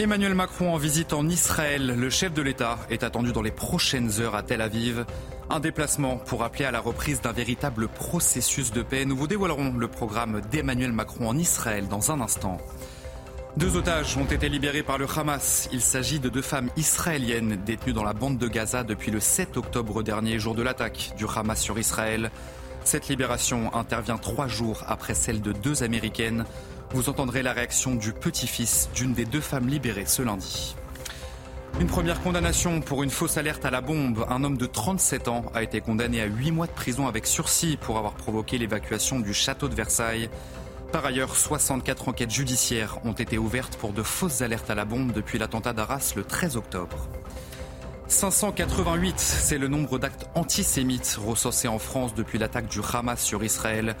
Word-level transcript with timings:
Emmanuel 0.00 0.34
Macron 0.34 0.72
en 0.72 0.78
visite 0.78 1.12
en 1.12 1.28
Israël. 1.28 1.94
Le 1.94 2.08
chef 2.08 2.32
de 2.32 2.40
l'État 2.40 2.78
est 2.88 3.02
attendu 3.02 3.32
dans 3.32 3.42
les 3.42 3.50
prochaines 3.50 4.18
heures 4.22 4.34
à 4.34 4.42
Tel 4.42 4.62
Aviv. 4.62 5.04
Un 5.50 5.60
déplacement 5.60 6.16
pour 6.16 6.42
appeler 6.42 6.64
à 6.64 6.70
la 6.70 6.80
reprise 6.80 7.20
d'un 7.20 7.32
véritable 7.32 7.86
processus 7.86 8.72
de 8.72 8.80
paix. 8.80 9.04
Nous 9.04 9.14
vous 9.14 9.26
dévoilerons 9.26 9.74
le 9.76 9.88
programme 9.88 10.40
d'Emmanuel 10.50 10.92
Macron 10.92 11.28
en 11.28 11.36
Israël 11.36 11.86
dans 11.86 12.10
un 12.10 12.22
instant. 12.22 12.56
Deux 13.58 13.76
otages 13.76 14.16
ont 14.16 14.24
été 14.24 14.48
libérés 14.48 14.82
par 14.82 14.96
le 14.96 15.06
Hamas. 15.14 15.68
Il 15.70 15.82
s'agit 15.82 16.18
de 16.18 16.30
deux 16.30 16.40
femmes 16.40 16.70
israéliennes 16.78 17.60
détenues 17.66 17.92
dans 17.92 18.04
la 18.04 18.14
bande 18.14 18.38
de 18.38 18.48
Gaza 18.48 18.84
depuis 18.84 19.10
le 19.10 19.20
7 19.20 19.58
octobre 19.58 20.02
dernier, 20.02 20.38
jour 20.38 20.54
de 20.54 20.62
l'attaque 20.62 21.12
du 21.18 21.26
Hamas 21.26 21.60
sur 21.60 21.78
Israël. 21.78 22.30
Cette 22.84 23.08
libération 23.08 23.74
intervient 23.74 24.16
trois 24.16 24.48
jours 24.48 24.82
après 24.86 25.12
celle 25.14 25.42
de 25.42 25.52
deux 25.52 25.82
Américaines. 25.82 26.46
Vous 26.92 27.08
entendrez 27.08 27.42
la 27.42 27.52
réaction 27.52 27.94
du 27.94 28.12
petit-fils 28.12 28.90
d'une 28.94 29.12
des 29.12 29.24
deux 29.24 29.40
femmes 29.40 29.68
libérées 29.68 30.06
ce 30.06 30.22
lundi. 30.22 30.74
Une 31.78 31.86
première 31.86 32.20
condamnation 32.20 32.80
pour 32.80 33.04
une 33.04 33.10
fausse 33.10 33.36
alerte 33.36 33.64
à 33.64 33.70
la 33.70 33.80
bombe. 33.80 34.26
Un 34.28 34.42
homme 34.42 34.58
de 34.58 34.66
37 34.66 35.28
ans 35.28 35.44
a 35.54 35.62
été 35.62 35.80
condamné 35.80 36.20
à 36.20 36.26
8 36.26 36.50
mois 36.50 36.66
de 36.66 36.72
prison 36.72 37.06
avec 37.06 37.26
sursis 37.26 37.78
pour 37.80 37.96
avoir 37.96 38.14
provoqué 38.14 38.58
l'évacuation 38.58 39.20
du 39.20 39.32
château 39.32 39.68
de 39.68 39.74
Versailles. 39.76 40.28
Par 40.90 41.06
ailleurs, 41.06 41.36
64 41.36 42.08
enquêtes 42.08 42.32
judiciaires 42.32 42.98
ont 43.04 43.12
été 43.12 43.38
ouvertes 43.38 43.76
pour 43.76 43.92
de 43.92 44.02
fausses 44.02 44.42
alertes 44.42 44.68
à 44.68 44.74
la 44.74 44.84
bombe 44.84 45.12
depuis 45.12 45.38
l'attentat 45.38 45.72
d'Arras 45.72 46.14
le 46.16 46.24
13 46.24 46.56
octobre. 46.56 47.08
588, 48.08 49.20
c'est 49.20 49.58
le 49.58 49.68
nombre 49.68 50.00
d'actes 50.00 50.28
antisémites 50.34 51.16
recensés 51.24 51.68
en 51.68 51.78
France 51.78 52.16
depuis 52.16 52.38
l'attaque 52.40 52.66
du 52.66 52.80
Hamas 52.92 53.22
sur 53.22 53.44
Israël. 53.44 53.94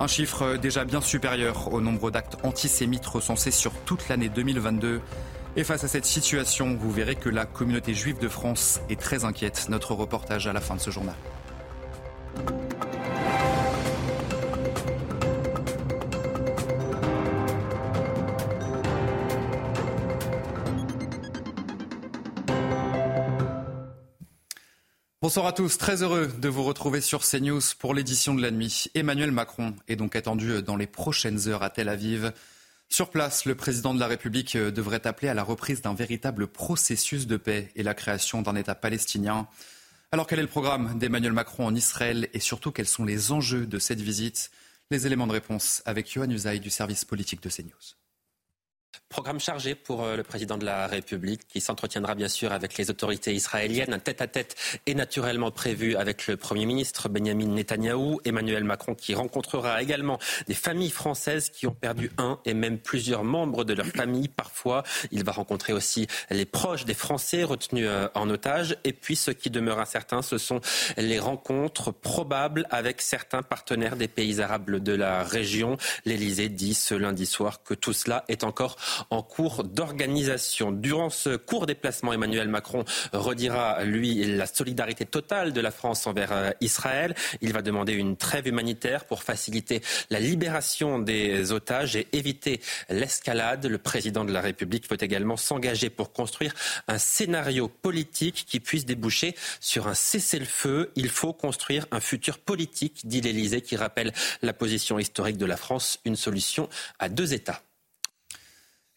Un 0.00 0.06
chiffre 0.06 0.56
déjà 0.56 0.84
bien 0.84 1.00
supérieur 1.00 1.72
au 1.72 1.80
nombre 1.80 2.12
d'actes 2.12 2.36
antisémites 2.44 3.06
recensés 3.06 3.50
sur 3.50 3.72
toute 3.84 4.08
l'année 4.08 4.28
2022. 4.28 5.00
Et 5.56 5.64
face 5.64 5.82
à 5.82 5.88
cette 5.88 6.04
situation, 6.04 6.76
vous 6.78 6.92
verrez 6.92 7.16
que 7.16 7.28
la 7.28 7.46
communauté 7.46 7.94
juive 7.94 8.20
de 8.20 8.28
France 8.28 8.80
est 8.90 9.00
très 9.00 9.24
inquiète. 9.24 9.66
Notre 9.68 9.94
reportage 9.94 10.46
à 10.46 10.52
la 10.52 10.60
fin 10.60 10.76
de 10.76 10.80
ce 10.80 10.90
journal. 10.90 11.16
Bonsoir 25.20 25.46
à 25.46 25.52
tous, 25.52 25.78
très 25.78 26.04
heureux 26.04 26.28
de 26.28 26.48
vous 26.48 26.62
retrouver 26.62 27.00
sur 27.00 27.26
CNews 27.26 27.60
pour 27.80 27.92
l'édition 27.92 28.36
de 28.36 28.40
la 28.40 28.52
nuit. 28.52 28.84
Emmanuel 28.94 29.32
Macron 29.32 29.74
est 29.88 29.96
donc 29.96 30.14
attendu 30.14 30.62
dans 30.62 30.76
les 30.76 30.86
prochaines 30.86 31.48
heures 31.48 31.64
à 31.64 31.70
Tel 31.70 31.88
Aviv. 31.88 32.32
Sur 32.88 33.10
place, 33.10 33.44
le 33.44 33.56
président 33.56 33.92
de 33.94 33.98
la 33.98 34.06
République 34.06 34.56
devrait 34.56 35.08
appeler 35.08 35.26
à 35.28 35.34
la 35.34 35.42
reprise 35.42 35.82
d'un 35.82 35.92
véritable 35.92 36.46
processus 36.46 37.26
de 37.26 37.36
paix 37.36 37.72
et 37.74 37.82
la 37.82 37.94
création 37.94 38.42
d'un 38.42 38.54
État 38.54 38.76
palestinien. 38.76 39.48
Alors 40.12 40.28
quel 40.28 40.38
est 40.38 40.42
le 40.42 40.46
programme 40.48 40.96
d'Emmanuel 41.00 41.32
Macron 41.32 41.66
en 41.66 41.74
Israël 41.74 42.28
et 42.32 42.38
surtout 42.38 42.70
quels 42.70 42.86
sont 42.86 43.04
les 43.04 43.32
enjeux 43.32 43.66
de 43.66 43.80
cette 43.80 44.00
visite? 44.00 44.52
Les 44.92 45.08
éléments 45.08 45.26
de 45.26 45.32
réponse 45.32 45.82
avec 45.84 46.08
Johan 46.08 46.30
Usaï 46.30 46.60
du 46.60 46.70
service 46.70 47.04
politique 47.04 47.42
de 47.42 47.50
CNews. 47.50 47.96
Programme 49.08 49.40
chargé 49.40 49.74
pour 49.74 50.04
euh, 50.04 50.16
le 50.16 50.22
président 50.22 50.58
de 50.58 50.66
la 50.66 50.86
République 50.86 51.40
qui 51.48 51.60
s'entretiendra 51.60 52.14
bien 52.14 52.28
sûr 52.28 52.52
avec 52.52 52.76
les 52.76 52.90
autorités 52.90 53.32
israéliennes. 53.32 53.92
Un 53.94 53.98
tête-à-tête 53.98 54.54
est 54.86 54.94
naturellement 54.94 55.50
prévu 55.50 55.96
avec 55.96 56.26
le 56.26 56.36
Premier 56.36 56.66
ministre 56.66 57.08
Benjamin 57.08 57.46
Netanyahou, 57.46 58.20
Emmanuel 58.24 58.64
Macron 58.64 58.94
qui 58.94 59.14
rencontrera 59.14 59.82
également 59.82 60.18
des 60.46 60.54
familles 60.54 60.90
françaises 60.90 61.48
qui 61.48 61.66
ont 61.66 61.74
perdu 61.74 62.10
un 62.18 62.38
et 62.44 62.54
même 62.54 62.78
plusieurs 62.78 63.24
membres 63.24 63.64
de 63.64 63.72
leur 63.72 63.86
famille 63.86 64.28
parfois. 64.28 64.82
Il 65.10 65.24
va 65.24 65.32
rencontrer 65.32 65.72
aussi 65.72 66.06
les 66.30 66.44
proches 66.44 66.84
des 66.84 66.94
Français 66.94 67.44
retenus 67.44 67.86
euh, 67.88 68.08
en 68.14 68.28
otage. 68.28 68.76
Et 68.84 68.92
puis 68.92 69.16
ce 69.16 69.30
qui 69.30 69.50
demeure 69.50 69.78
incertain, 69.78 70.22
ce 70.22 70.36
sont 70.36 70.60
les 70.96 71.18
rencontres 71.18 71.92
probables 71.92 72.66
avec 72.70 73.00
certains 73.00 73.42
partenaires 73.42 73.96
des 73.96 74.08
pays 74.08 74.40
arabes 74.40 74.70
de 74.70 74.92
la 74.92 75.22
région. 75.22 75.76
L'Élysée 76.04 76.48
dit 76.48 76.74
ce 76.74 76.94
lundi 76.94 77.26
soir 77.26 77.62
que 77.62 77.74
tout 77.74 77.92
cela 77.92 78.24
est 78.28 78.44
encore 78.44 78.76
en 79.10 79.22
cours 79.22 79.64
d'organisation. 79.64 80.72
Durant 80.72 81.10
ce 81.10 81.36
court 81.36 81.66
déplacement, 81.66 82.12
Emmanuel 82.12 82.48
Macron 82.48 82.84
redira, 83.12 83.84
lui, 83.84 84.24
la 84.36 84.46
solidarité 84.46 85.04
totale 85.04 85.52
de 85.52 85.60
la 85.60 85.70
France 85.70 86.06
envers 86.06 86.32
euh, 86.32 86.50
Israël. 86.60 87.14
Il 87.40 87.52
va 87.52 87.62
demander 87.62 87.92
une 87.92 88.16
trêve 88.16 88.46
humanitaire 88.46 89.04
pour 89.04 89.22
faciliter 89.22 89.82
la 90.10 90.20
libération 90.20 90.98
des 90.98 91.52
otages 91.52 91.96
et 91.96 92.08
éviter 92.12 92.60
l'escalade. 92.88 93.66
Le 93.66 93.78
président 93.78 94.24
de 94.24 94.32
la 94.32 94.40
République 94.40 94.88
veut 94.90 95.02
également 95.02 95.36
s'engager 95.36 95.90
pour 95.90 96.12
construire 96.12 96.54
un 96.86 96.98
scénario 96.98 97.68
politique 97.68 98.44
qui 98.46 98.60
puisse 98.60 98.84
déboucher 98.84 99.34
sur 99.60 99.88
un 99.88 99.94
cessez-le-feu. 99.94 100.92
Il 100.96 101.08
faut 101.08 101.32
construire 101.32 101.86
un 101.90 102.00
futur 102.00 102.38
politique, 102.38 103.06
dit 103.06 103.20
l'Élysée, 103.20 103.60
qui 103.60 103.76
rappelle 103.76 104.12
la 104.42 104.52
position 104.52 104.98
historique 104.98 105.36
de 105.36 105.46
la 105.46 105.56
France, 105.56 105.98
une 106.04 106.16
solution 106.16 106.68
à 106.98 107.08
deux 107.08 107.34
États. 107.34 107.62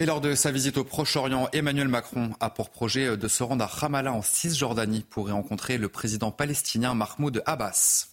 Et 0.02 0.08
lors 0.08 0.20
de 0.20 0.34
sa 0.34 0.52
visite 0.52 0.80
au 0.80 0.84
Proche-Orient, 0.84 1.48
Emmanuel 1.54 1.88
Macron 1.88 2.32
a 2.40 2.50
pour 2.50 2.72
projet 2.72 3.16
de 3.16 3.28
se 3.28 3.44
rendre 3.44 3.64
à 3.64 3.68
Ramallah 3.68 4.12
en 4.12 4.24
Cisjordanie 4.24 5.06
pour 5.08 5.30
y 5.30 5.32
rencontrer 5.32 5.78
le 5.78 5.90
président 5.90 6.32
palestinien 6.32 6.96
Mahmoud 6.96 7.44
Abbas. 7.46 8.08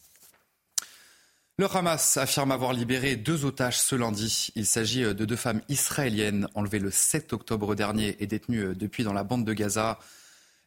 Le 1.56 1.65
Hamas 1.75 2.19
affirme 2.19 2.53
avoir 2.53 2.75
libéré 2.75 3.16
deux 3.16 3.47
otages 3.47 3.81
ce 3.81 3.97
lundi. 3.97 4.48
Il 4.54 4.66
s'agit 4.66 5.00
de 5.00 5.25
deux 5.25 5.34
femmes 5.34 5.62
israéliennes 5.71 6.47
enlevées 6.54 6.78
le 6.78 6.91
7 6.91 7.32
octobre 7.32 7.75
dernier 7.75 8.19
et 8.21 8.27
détenues 8.27 8.75
depuis 8.75 9.03
dans 9.03 9.15
la 9.15 9.25
bande 9.25 9.47
de 9.47 9.54
Gaza. 9.54 9.98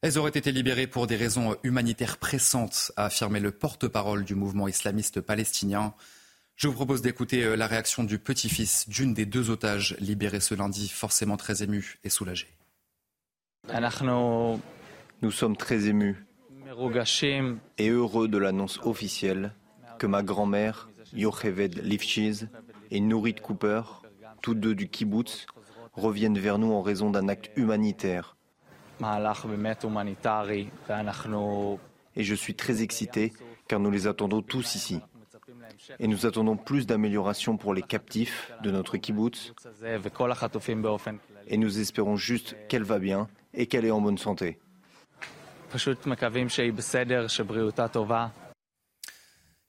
Elles 0.02 0.18
auraient 0.18 0.32
été 0.32 0.52
libérées 0.52 0.88
pour 0.88 1.06
des 1.06 1.18
raisons 1.18 1.56
humanitaires 1.62 2.18
pressantes, 2.18 2.92
a 2.96 3.06
affirmé 3.06 3.40
le 3.40 3.52
porte-parole 3.52 4.26
du 4.26 4.34
mouvement 4.34 4.68
islamiste 4.68 5.22
palestinien. 5.22 5.94
Je 6.62 6.68
vous 6.68 6.76
propose 6.76 7.02
d'écouter 7.02 7.44
euh, 7.44 7.56
la 7.56 7.66
réaction 7.66 8.04
du 8.04 8.20
petit-fils 8.20 8.88
d'une 8.88 9.16
des 9.16 9.26
deux 9.26 9.50
otages 9.50 9.96
libérés 10.00 10.40
ce 10.40 10.54
lundi, 10.54 10.90
forcément 10.90 11.36
très 11.36 11.64
ému 11.64 11.98
et 12.04 12.10
soulagé. 12.10 12.50
Nous 15.24 15.32
sommes 15.32 15.58
très 15.58 15.88
émus 15.88 16.24
et 17.80 17.90
heureux 17.90 18.28
de 18.28 18.38
l'annonce 18.38 18.80
officielle 18.84 19.56
que 19.98 20.06
ma 20.06 20.22
grand-mère, 20.22 20.88
Yocheved 21.14 21.84
Lifchiz, 21.84 22.48
et 22.92 23.00
Nourit 23.00 23.34
Cooper, 23.34 23.82
tous 24.44 24.54
deux 24.54 24.76
du 24.76 24.88
kibbutz, 24.88 25.48
reviennent 25.94 26.38
vers 26.38 26.60
nous 26.60 26.74
en 26.74 26.84
raison 26.84 27.10
d'un 27.10 27.28
acte 27.28 27.50
humanitaire. 27.56 28.38
Et 32.16 32.24
je 32.24 32.36
suis 32.36 32.54
très 32.54 32.84
excité 32.84 33.34
car 33.68 33.80
nous 33.80 33.90
les 33.90 34.06
attendons 34.06 34.44
tous 34.44 34.76
ici. 34.76 35.02
Et 36.00 36.08
nous 36.08 36.26
attendons 36.26 36.58
plus 36.58 36.86
d'améliorations 36.86 37.58
pour 37.58 37.74
les 37.74 37.82
captifs 37.82 38.52
de 38.64 38.72
notre 38.72 38.98
kibbutz. 38.98 39.54
Et 41.48 41.58
nous 41.58 41.80
espérons 41.80 42.16
juste 42.16 42.56
qu'elle 42.68 42.84
va 42.84 43.00
bien 43.00 43.28
et 43.54 43.68
qu'elle 43.68 43.86
est 43.86 43.92
en 43.92 44.02
bonne 44.02 44.18
santé. 44.18 44.60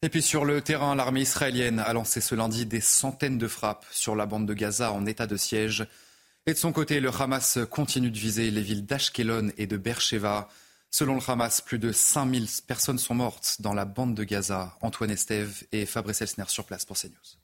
Et 0.05 0.09
puis 0.09 0.23
sur 0.23 0.45
le 0.45 0.61
terrain, 0.61 0.97
l'armée 0.97 1.21
israélienne 1.21 1.79
a 1.79 1.93
lancé 1.93 2.21
ce 2.21 2.35
lundi 2.35 2.67
des 2.67 2.81
centaines 2.81 3.39
de 3.39 3.47
frappes 3.47 3.87
sur 3.91 4.17
la 4.17 4.27
bande 4.27 4.47
de 4.47 4.55
Gaza 4.55 4.93
en 4.93 5.07
état 5.07 5.29
de 5.29 5.37
siège. 5.37 5.87
Et 6.47 6.55
de 6.55 6.59
son 6.59 6.73
côté, 6.73 6.99
le 6.99 7.11
Hamas 7.11 7.61
continue 7.71 8.11
de 8.11 8.19
viser 8.19 8.51
les 8.51 8.63
villes 8.63 8.85
d'Ashkelon 8.85 9.53
et 9.57 9.69
de 9.69 9.77
Beersheba. 9.77 10.49
Selon 10.95 11.15
le 11.15 11.23
Hamas, 11.27 11.63
plus 11.63 11.79
de 11.79 11.91
5000 11.91 12.47
personnes 12.67 12.99
sont 12.99 13.15
mortes 13.15 13.57
dans 13.61 13.73
la 13.73 13.87
bande 13.87 14.15
de 14.15 14.25
Gaza. 14.25 14.77
Antoine 14.83 15.11
Estève 15.11 15.65
et 15.73 15.87
Fabrice 15.87 16.21
Elsner 16.21 16.45
sur 16.49 16.67
place 16.67 16.85
pour 16.85 16.99
CNews. 16.99 17.39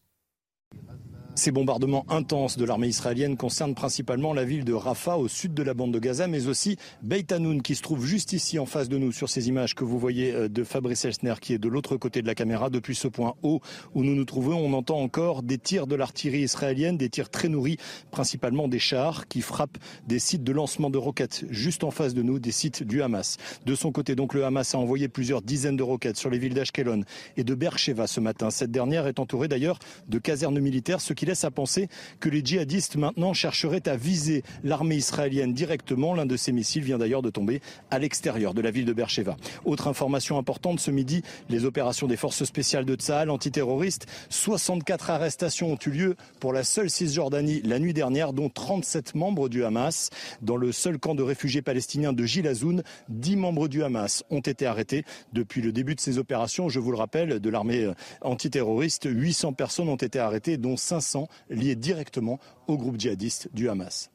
Ces 1.39 1.53
bombardements 1.53 2.05
intenses 2.09 2.57
de 2.57 2.65
l'armée 2.65 2.89
israélienne 2.89 3.37
concernent 3.37 3.77
principalement 3.77 4.33
la 4.33 4.45
ville 4.45 4.65
de 4.65 4.73
Rafah 4.73 5.19
au 5.19 5.29
sud 5.29 5.55
de 5.55 5.63
la 5.63 5.73
bande 5.73 5.95
de 5.95 6.01
Gaza, 6.01 6.27
mais 6.27 6.49
aussi 6.49 6.79
Beit 7.01 7.33
Hanoun 7.33 7.63
qui 7.63 7.77
se 7.77 7.83
trouve 7.83 8.05
juste 8.05 8.33
ici 8.33 8.59
en 8.59 8.67
face 8.67 8.89
de 8.89 8.99
nous 8.99 9.13
sur 9.13 9.29
ces 9.29 9.47
images 9.47 9.77
que 9.77 9.85
vous 9.85 10.01
voyez 10.01 10.33
euh, 10.33 10.49
de 10.49 10.65
Fabrice 10.65 11.05
Elsner 11.05 11.35
qui 11.41 11.53
est 11.53 11.59
de 11.59 11.69
l'autre 11.69 11.97
côté 11.97 12.23
de 12.23 12.27
la 12.27 12.35
caméra. 12.35 12.71
Depuis 12.71 12.97
ce 12.97 13.07
point 13.07 13.35
haut 13.45 13.61
où 13.95 14.03
nous 14.03 14.17
nous 14.17 14.25
trouvons, 14.25 14.57
on 14.57 14.73
entend 14.73 14.99
encore 14.99 15.45
des 15.45 15.59
tirs 15.59 15.87
de 15.87 15.95
l'artillerie 15.95 16.41
israélienne, 16.41 16.97
des 16.97 17.09
tirs 17.09 17.31
très 17.31 17.49
nourris, 17.49 17.77
principalement 18.11 18.67
des 18.67 18.81
chars 18.81 19.29
qui 19.29 19.41
frappent 19.41 19.79
des 20.09 20.19
sites 20.19 20.43
de 20.43 20.51
lancement 20.51 20.91
de 20.91 20.99
roquettes 20.99 21.45
juste 21.51 21.85
en 21.85 21.93
face 21.93 22.15
de 22.15 22.23
nous, 22.23 22.41
des 22.41 22.51
sites 22.51 22.83
du 22.83 23.01
Hamas. 23.01 23.37
De 23.65 23.77
son 23.77 23.93
côté, 23.93 24.17
donc, 24.17 24.35
le 24.35 24.45
Hamas 24.45 24.75
a 24.75 24.79
envoyé 24.79 25.07
plusieurs 25.07 25.43
dizaines 25.43 25.77
de 25.77 25.85
roquettes 25.85 26.17
sur 26.17 26.31
les 26.31 26.39
villes 26.39 26.55
d'Ashkelon 26.55 27.03
et 27.37 27.45
de 27.45 27.55
Beersheba 27.55 28.09
ce 28.09 28.19
matin. 28.19 28.51
Cette 28.51 28.73
dernière 28.73 29.07
est 29.07 29.21
entourée 29.21 29.47
d'ailleurs 29.47 29.79
de 30.09 30.19
casernes 30.19 30.59
militaires, 30.59 31.01
ce 31.01 31.13
qui 31.13 31.28
laisse 31.29 31.45
à 31.45 31.51
penser 31.51 31.89
que 32.21 32.29
les 32.29 32.45
djihadistes 32.45 32.97
maintenant 32.97 33.33
chercheraient 33.33 33.89
à 33.89 33.97
viser 33.97 34.43
l'armée 34.65 34.97
israélienne 34.97 35.53
directement. 35.53 36.15
L'un 36.15 36.27
de 36.27 36.37
ces 36.37 36.53
missiles 36.53 36.83
vient 36.83 36.99
d'ailleurs 36.99 37.23
de 37.23 37.31
tomber 37.31 37.61
à 37.91 37.99
l'extérieur 37.99 38.55
de 38.55 38.61
la 38.61 38.71
ville 38.71 38.87
de 38.87 38.93
Beersheba. 38.93 39.37
Autre 39.65 39.89
information 39.89 40.39
importante 40.39 40.81
ce 40.81 40.91
midi, 40.91 41.23
les 41.49 41.65
opérations 41.65 42.07
des 42.07 42.17
forces 42.17 42.45
spéciales 42.45 42.87
de 42.87 42.95
Tsahal 42.95 43.31
antiterroristes. 43.31 44.07
64 44.31 45.11
arrestations 45.11 45.73
ont 45.73 45.79
eu 45.87 45.91
lieu 45.91 46.17
pour 46.41 46.53
la 46.53 46.65
seule 46.65 46.89
Cisjordanie 46.89 47.61
la 47.63 47.79
nuit 47.79 47.93
dernière, 47.93 48.33
dont 48.33 48.49
37 48.49 49.15
membres 49.15 49.49
du 49.49 49.65
Hamas. 49.65 50.09
Dans 50.41 50.57
le 50.57 50.73
seul 50.73 50.99
camp 50.99 51.15
de 51.15 51.23
réfugiés 51.23 51.63
palestiniens 51.63 52.15
de 52.15 52.25
Gilazoun, 52.25 52.83
10 53.11 53.37
membres 53.37 53.69
du 53.69 53.83
Hamas 53.85 54.25
ont 54.31 54.41
été 54.41 54.65
arrêtés 54.65 55.05
depuis 55.35 55.61
le 55.61 55.73
début 55.73 55.95
de 55.95 56.01
ces 56.01 56.17
opérations. 56.17 56.71
Je 56.71 56.81
vous 56.81 56.91
le 56.91 56.97
rappelle, 56.97 57.39
de 57.39 57.51
l'armée 57.51 57.93
antiterroriste, 58.23 59.07
800 59.11 59.53
personnes 59.53 59.91
ont 59.91 59.97
été 59.97 60.19
arrêtées, 60.19 60.57
dont 60.57 60.79
500 60.79 61.18
liées 61.49 61.75
directement 61.75 62.39
au 62.67 62.77
groupe 62.77 63.01
djihadiste 63.01 63.49
du 63.53 63.69
Hamas. 63.69 64.11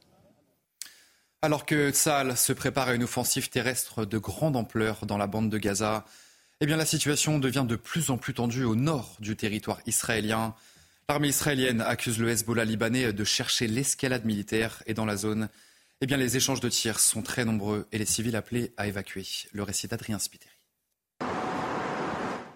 Alors 1.42 1.66
que 1.66 1.92
Tsahal 1.92 2.38
se 2.38 2.54
prépare 2.54 2.88
à 2.88 2.94
une 2.94 3.04
offensive 3.04 3.50
terrestre 3.50 4.06
de 4.06 4.18
grande 4.18 4.56
ampleur 4.56 5.06
dans 5.06 5.18
la 5.18 5.28
bande 5.28 5.50
de 5.50 5.58
Gaza, 5.58 6.06
eh 6.62 6.66
la 6.66 6.86
situation 6.86 7.40
devient 7.40 7.66
de 7.68 7.76
plus 7.76 8.12
en 8.12 8.18
plus 8.18 8.34
tendue 8.34 8.64
au 8.64 8.76
nord 8.76 9.18
du 9.20 9.36
territoire 9.36 9.82
israélien. 9.86 10.56
L'armée 11.10 11.28
israélienne 11.28 11.82
accuse 11.82 12.20
le 12.20 12.30
Hezbollah 12.30 12.64
libanais 12.64 13.12
de 13.12 13.24
chercher 13.26 13.68
l'escalade 13.68 14.24
militaire 14.24 14.82
et 14.86 14.94
dans 14.94 15.06
la 15.06 15.18
zone, 15.18 15.50
eh 16.00 16.06
les 16.06 16.38
échanges 16.38 16.62
de 16.62 16.70
tirs 16.70 17.02
sont 17.02 17.22
très 17.22 17.44
nombreux 17.44 17.88
et 17.92 17.98
les 17.98 18.06
civils 18.06 18.38
appelés 18.38 18.72
à 18.78 18.88
évacuer. 18.88 19.26
Le 19.52 19.64
récit 19.64 19.88
d'Adrien 19.88 20.20
Spiteri. 20.20 20.53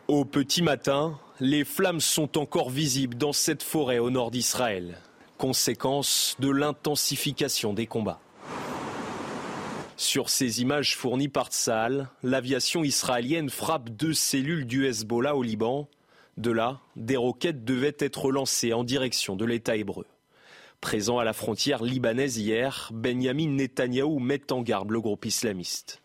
Au 0.07 0.23
petit 0.23 0.61
matin, 0.61 1.19
les 1.41 1.65
flammes 1.65 1.99
sont 1.99 2.37
encore 2.37 2.69
visibles 2.69 3.17
dans 3.17 3.33
cette 3.33 3.61
forêt 3.61 3.99
au 3.99 4.09
nord 4.09 4.31
d'Israël, 4.31 4.99
conséquence 5.37 6.37
de 6.39 6.49
l'intensification 6.49 7.73
des 7.73 7.87
combats. 7.87 8.21
Sur 9.97 10.29
ces 10.29 10.61
images 10.61 10.95
fournies 10.95 11.27
par 11.27 11.49
Tsahal, 11.49 12.07
l'aviation 12.23 12.85
israélienne 12.85 13.49
frappe 13.49 13.89
deux 13.89 14.13
cellules 14.13 14.65
du 14.65 14.85
Hezbollah 14.85 15.35
au 15.35 15.43
Liban. 15.43 15.89
De 16.37 16.51
là, 16.51 16.79
des 16.95 17.17
roquettes 17.17 17.65
devaient 17.65 17.97
être 17.99 18.31
lancées 18.31 18.71
en 18.71 18.85
direction 18.85 19.35
de 19.35 19.43
l'État 19.43 19.75
hébreu. 19.75 20.05
Présent 20.79 21.19
à 21.19 21.25
la 21.25 21.33
frontière 21.33 21.83
libanaise 21.83 22.37
hier, 22.37 22.91
Benjamin 22.93 23.49
Netanyahou 23.49 24.19
met 24.19 24.53
en 24.53 24.61
garde 24.61 24.89
le 24.89 25.01
groupe 25.01 25.25
islamiste. 25.25 26.01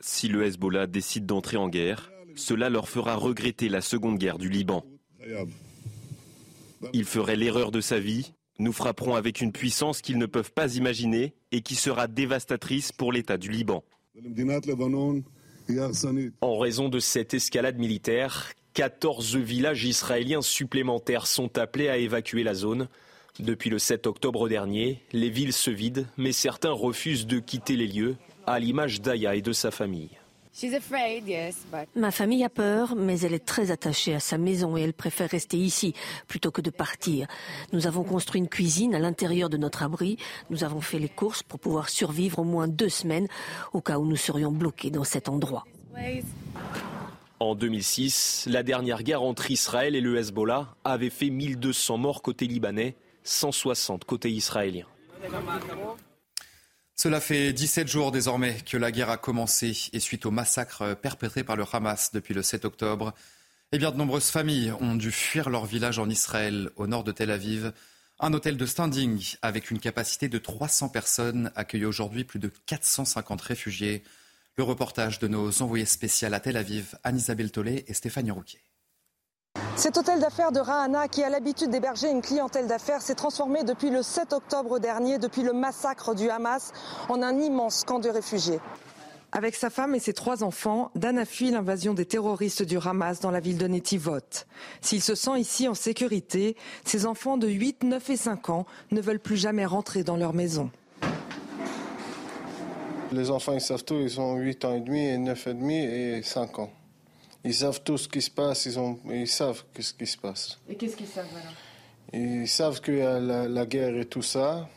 Si 0.00 0.28
le 0.28 0.44
Hezbollah 0.44 0.86
décide 0.86 1.26
d'entrer 1.26 1.56
en 1.56 1.68
guerre, 1.68 2.10
cela 2.34 2.70
leur 2.70 2.88
fera 2.88 3.16
regretter 3.16 3.68
la 3.68 3.80
seconde 3.80 4.18
guerre 4.18 4.38
du 4.38 4.48
Liban. 4.48 4.84
Il 6.92 7.04
ferait 7.04 7.36
l'erreur 7.36 7.70
de 7.70 7.80
sa 7.80 7.98
vie 7.98 8.32
nous 8.58 8.72
frapperons 8.72 9.14
avec 9.14 9.40
une 9.40 9.52
puissance 9.52 10.02
qu'ils 10.02 10.18
ne 10.18 10.26
peuvent 10.26 10.52
pas 10.52 10.74
imaginer 10.74 11.34
et 11.52 11.60
qui 11.60 11.76
sera 11.76 12.08
dévastatrice 12.08 12.90
pour 12.90 13.12
l'État 13.12 13.38
du 13.38 13.50
Liban. 13.50 13.84
En 16.40 16.58
raison 16.58 16.88
de 16.88 16.98
cette 16.98 17.34
escalade 17.34 17.78
militaire, 17.78 18.52
14 18.74 19.36
villages 19.36 19.84
israéliens 19.84 20.42
supplémentaires 20.42 21.26
sont 21.28 21.56
appelés 21.56 21.88
à 21.88 21.98
évacuer 21.98 22.42
la 22.42 22.54
zone. 22.54 22.88
Depuis 23.40 23.70
le 23.70 23.78
7 23.78 24.06
octobre 24.06 24.48
dernier, 24.48 25.02
les 25.12 25.30
villes 25.30 25.52
se 25.52 25.70
vident, 25.70 26.04
mais 26.16 26.32
certains 26.32 26.72
refusent 26.72 27.26
de 27.26 27.38
quitter 27.38 27.76
les 27.76 27.86
lieux, 27.86 28.16
à 28.46 28.58
l'image 28.58 29.00
d'Aya 29.00 29.36
et 29.36 29.42
de 29.42 29.52
sa 29.52 29.70
famille. 29.70 30.10
Ma 31.94 32.10
famille 32.10 32.42
a 32.42 32.48
peur, 32.48 32.96
mais 32.96 33.20
elle 33.20 33.34
est 33.34 33.44
très 33.44 33.70
attachée 33.70 34.14
à 34.14 34.18
sa 34.18 34.38
maison 34.38 34.76
et 34.76 34.80
elle 34.80 34.92
préfère 34.92 35.30
rester 35.30 35.56
ici 35.56 35.94
plutôt 36.26 36.50
que 36.50 36.60
de 36.60 36.70
partir. 36.70 37.28
Nous 37.72 37.86
avons 37.86 38.02
construit 38.02 38.40
une 38.40 38.48
cuisine 38.48 38.94
à 38.94 38.98
l'intérieur 38.98 39.50
de 39.50 39.56
notre 39.56 39.84
abri. 39.84 40.16
Nous 40.50 40.64
avons 40.64 40.80
fait 40.80 40.98
les 40.98 41.08
courses 41.08 41.44
pour 41.44 41.60
pouvoir 41.60 41.88
survivre 41.88 42.40
au 42.40 42.44
moins 42.44 42.66
deux 42.66 42.88
semaines 42.88 43.28
au 43.72 43.80
cas 43.80 43.98
où 43.98 44.06
nous 44.06 44.16
serions 44.16 44.50
bloqués 44.50 44.90
dans 44.90 45.04
cet 45.04 45.28
endroit. 45.28 45.64
En 47.38 47.54
2006, 47.54 48.48
la 48.50 48.64
dernière 48.64 49.04
guerre 49.04 49.22
entre 49.22 49.52
Israël 49.52 49.94
et 49.94 50.00
le 50.00 50.16
Hezbollah 50.16 50.74
avait 50.82 51.10
fait 51.10 51.30
1200 51.30 51.98
morts 51.98 52.20
côté 52.20 52.48
libanais, 52.48 52.96
160 53.28 54.04
côté 54.04 54.30
israélien. 54.30 54.86
Cela 56.96 57.20
fait 57.20 57.52
17 57.52 57.86
jours 57.86 58.10
désormais 58.10 58.56
que 58.66 58.76
la 58.76 58.90
guerre 58.90 59.10
a 59.10 59.18
commencé 59.18 59.76
et 59.92 60.00
suite 60.00 60.26
au 60.26 60.30
massacre 60.30 60.94
perpétré 60.94 61.44
par 61.44 61.54
le 61.54 61.64
Hamas 61.70 62.10
depuis 62.12 62.34
le 62.34 62.42
7 62.42 62.64
octobre, 62.64 63.14
eh 63.70 63.78
bien 63.78 63.92
de 63.92 63.96
nombreuses 63.96 64.30
familles 64.30 64.72
ont 64.80 64.96
dû 64.96 65.12
fuir 65.12 65.50
leur 65.50 65.66
village 65.66 65.98
en 65.98 66.08
Israël, 66.08 66.70
au 66.76 66.86
nord 66.86 67.04
de 67.04 67.12
Tel 67.12 67.30
Aviv. 67.30 67.72
Un 68.18 68.32
hôtel 68.32 68.56
de 68.56 68.66
standing 68.66 69.36
avec 69.42 69.70
une 69.70 69.78
capacité 69.78 70.28
de 70.28 70.38
300 70.38 70.88
personnes 70.88 71.52
accueille 71.54 71.84
aujourd'hui 71.84 72.24
plus 72.24 72.40
de 72.40 72.50
450 72.66 73.40
réfugiés. 73.42 74.02
Le 74.56 74.64
reportage 74.64 75.18
de 75.20 75.28
nos 75.28 75.62
envoyés 75.62 75.84
spéciaux 75.84 76.32
à 76.32 76.40
Tel 76.40 76.56
Aviv, 76.56 76.96
Anne-Isabelle 77.04 77.52
Tollet 77.52 77.84
et 77.86 77.94
Stéphanie 77.94 78.32
Rouquier. 78.32 78.60
Cet 79.76 79.96
hôtel 79.96 80.18
d'affaires 80.20 80.50
de 80.50 80.58
Rahana, 80.58 81.06
qui 81.06 81.22
a 81.22 81.28
l'habitude 81.30 81.70
d'héberger 81.70 82.10
une 82.10 82.20
clientèle 82.20 82.66
d'affaires, 82.66 83.00
s'est 83.00 83.14
transformé 83.14 83.62
depuis 83.62 83.90
le 83.90 84.02
7 84.02 84.32
octobre 84.32 84.80
dernier, 84.80 85.18
depuis 85.18 85.42
le 85.42 85.52
massacre 85.52 86.14
du 86.14 86.28
Hamas, 86.30 86.72
en 87.08 87.22
un 87.22 87.38
immense 87.38 87.84
camp 87.84 88.00
de 88.00 88.08
réfugiés. 88.08 88.58
Avec 89.30 89.54
sa 89.54 89.70
femme 89.70 89.94
et 89.94 89.98
ses 90.00 90.14
trois 90.14 90.42
enfants, 90.42 90.90
Dan 90.94 91.18
a 91.18 91.24
fui 91.24 91.50
l'invasion 91.50 91.94
des 91.94 92.06
terroristes 92.06 92.62
du 92.62 92.78
Hamas 92.78 93.20
dans 93.20 93.30
la 93.30 93.40
ville 93.40 93.58
de 93.58 93.68
Netivot. 93.68 94.46
S'il 94.80 95.02
se 95.02 95.14
sent 95.14 95.38
ici 95.38 95.68
en 95.68 95.74
sécurité, 95.74 96.56
ses 96.84 97.04
enfants 97.04 97.36
de 97.36 97.46
8, 97.46 97.84
9 97.84 98.10
et 98.10 98.16
5 98.16 98.48
ans 98.48 98.66
ne 98.90 99.00
veulent 99.00 99.20
plus 99.20 99.36
jamais 99.36 99.66
rentrer 99.66 100.02
dans 100.02 100.16
leur 100.16 100.32
maison. 100.32 100.70
Les 103.12 103.30
enfants, 103.30 103.52
ils 103.52 103.60
savent 103.60 103.84
tout, 103.84 103.94
ils 103.94 104.18
ont 104.20 104.36
8 104.36 104.64
ans 104.64 104.74
et 104.74 104.80
demi, 104.80 105.06
et 105.06 105.18
9 105.18 105.46
et 105.46 105.54
demi 105.54 105.78
et 105.78 106.22
5 106.22 106.58
ans. 106.58 106.70
Ils 107.44 107.54
savent 107.54 107.80
tout 107.82 107.96
ce 107.96 108.08
qui 108.08 108.20
se 108.20 108.30
passe, 108.30 108.66
ils, 108.66 108.78
ont, 108.78 108.98
ils 109.10 109.28
savent 109.28 109.62
ce 109.78 109.92
qui 109.92 110.06
se 110.06 110.18
passe. 110.18 110.58
Et 110.68 110.74
qu'est-ce 110.74 110.96
qu'ils 110.96 111.06
savent 111.06 111.26
alors? 111.30 111.52
Ils 112.12 112.48
savent 112.48 112.80
qu'il 112.80 112.98
y 112.98 113.02
a 113.02 113.20
la, 113.20 113.46
la, 113.46 113.66
guerre 113.66 113.96
et 113.96 114.06
tout 114.06 114.22
ça. 114.22 114.68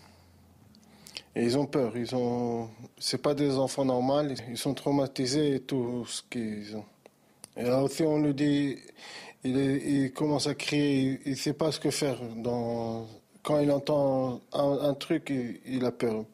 Et 1.36 1.44
ils 1.44 1.58
ont 1.58 1.66
peur. 1.66 1.96
Ils 1.96 2.14
ont. 2.14 2.70
C'est 3.00 3.22
pas 3.22 3.34
des 3.34 3.58
enfants 3.58 3.86
normaux. 3.86 4.22
Ils 4.50 4.58
sont 4.58 4.74
traumatisés 4.74 5.56
et 5.56 5.60
tout 5.62 6.06
ce 6.06 6.22
qu'ils 6.30 6.76
ont. 6.76 6.86
Et 7.56 7.64
là 7.64 7.82
aussi, 7.82 8.04
on 8.04 8.20
lui 8.20 8.34
dit. 8.34 8.78
Il, 9.44 10.12
commence 10.14 10.46
à 10.46 10.54
crier. 10.54 11.20
Il 11.26 11.32
ne 11.32 11.36
sait 11.36 11.54
pas 11.54 11.72
ce 11.72 11.80
que 11.80 11.90
faire. 11.90 12.20
Dans, 12.36 13.08
quand 13.42 13.60
il 13.60 13.72
entend 13.72 14.42
un, 14.54 14.80
un 14.82 14.94
truc, 14.94 15.30
il, 15.30 15.60
il 15.66 15.86
a 15.86 15.92
peur. 15.92 16.26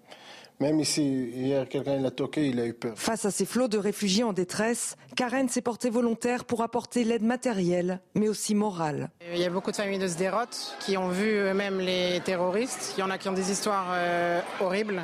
Même 0.59 0.79
ici, 0.79 1.29
hier, 1.35 1.69
quelqu'un 1.69 1.99
l'a 1.99 2.09
toqué, 2.09 2.47
il 2.47 2.59
a 2.59 2.65
eu 2.65 2.73
peur. 2.73 2.93
Face 2.95 3.25
à 3.25 3.31
ces 3.31 3.45
flots 3.45 3.67
de 3.67 3.77
réfugiés 3.77 4.23
en 4.23 4.33
détresse, 4.33 4.95
Karen 5.15 5.47
s'est 5.49 5.61
portée 5.61 5.91
volontaire 5.91 6.45
pour 6.45 6.63
apporter 6.63 7.03
l'aide 7.03 7.21
matérielle, 7.21 7.99
mais 8.15 8.27
aussi 8.27 8.55
morale. 8.55 9.09
Il 9.31 9.39
y 9.39 9.45
a 9.45 9.51
beaucoup 9.51 9.69
de 9.69 9.75
familles 9.75 9.99
de 9.99 10.07
Sderot 10.07 10.45
qui 10.79 10.97
ont 10.97 11.09
vu 11.09 11.29
eux-mêmes 11.29 11.79
les 11.79 12.21
terroristes. 12.21 12.95
Il 12.97 13.01
y 13.01 13.03
en 13.03 13.11
a 13.11 13.19
qui 13.19 13.29
ont 13.29 13.33
des 13.33 13.51
histoires 13.51 13.89
euh, 13.91 14.41
horribles, 14.59 15.03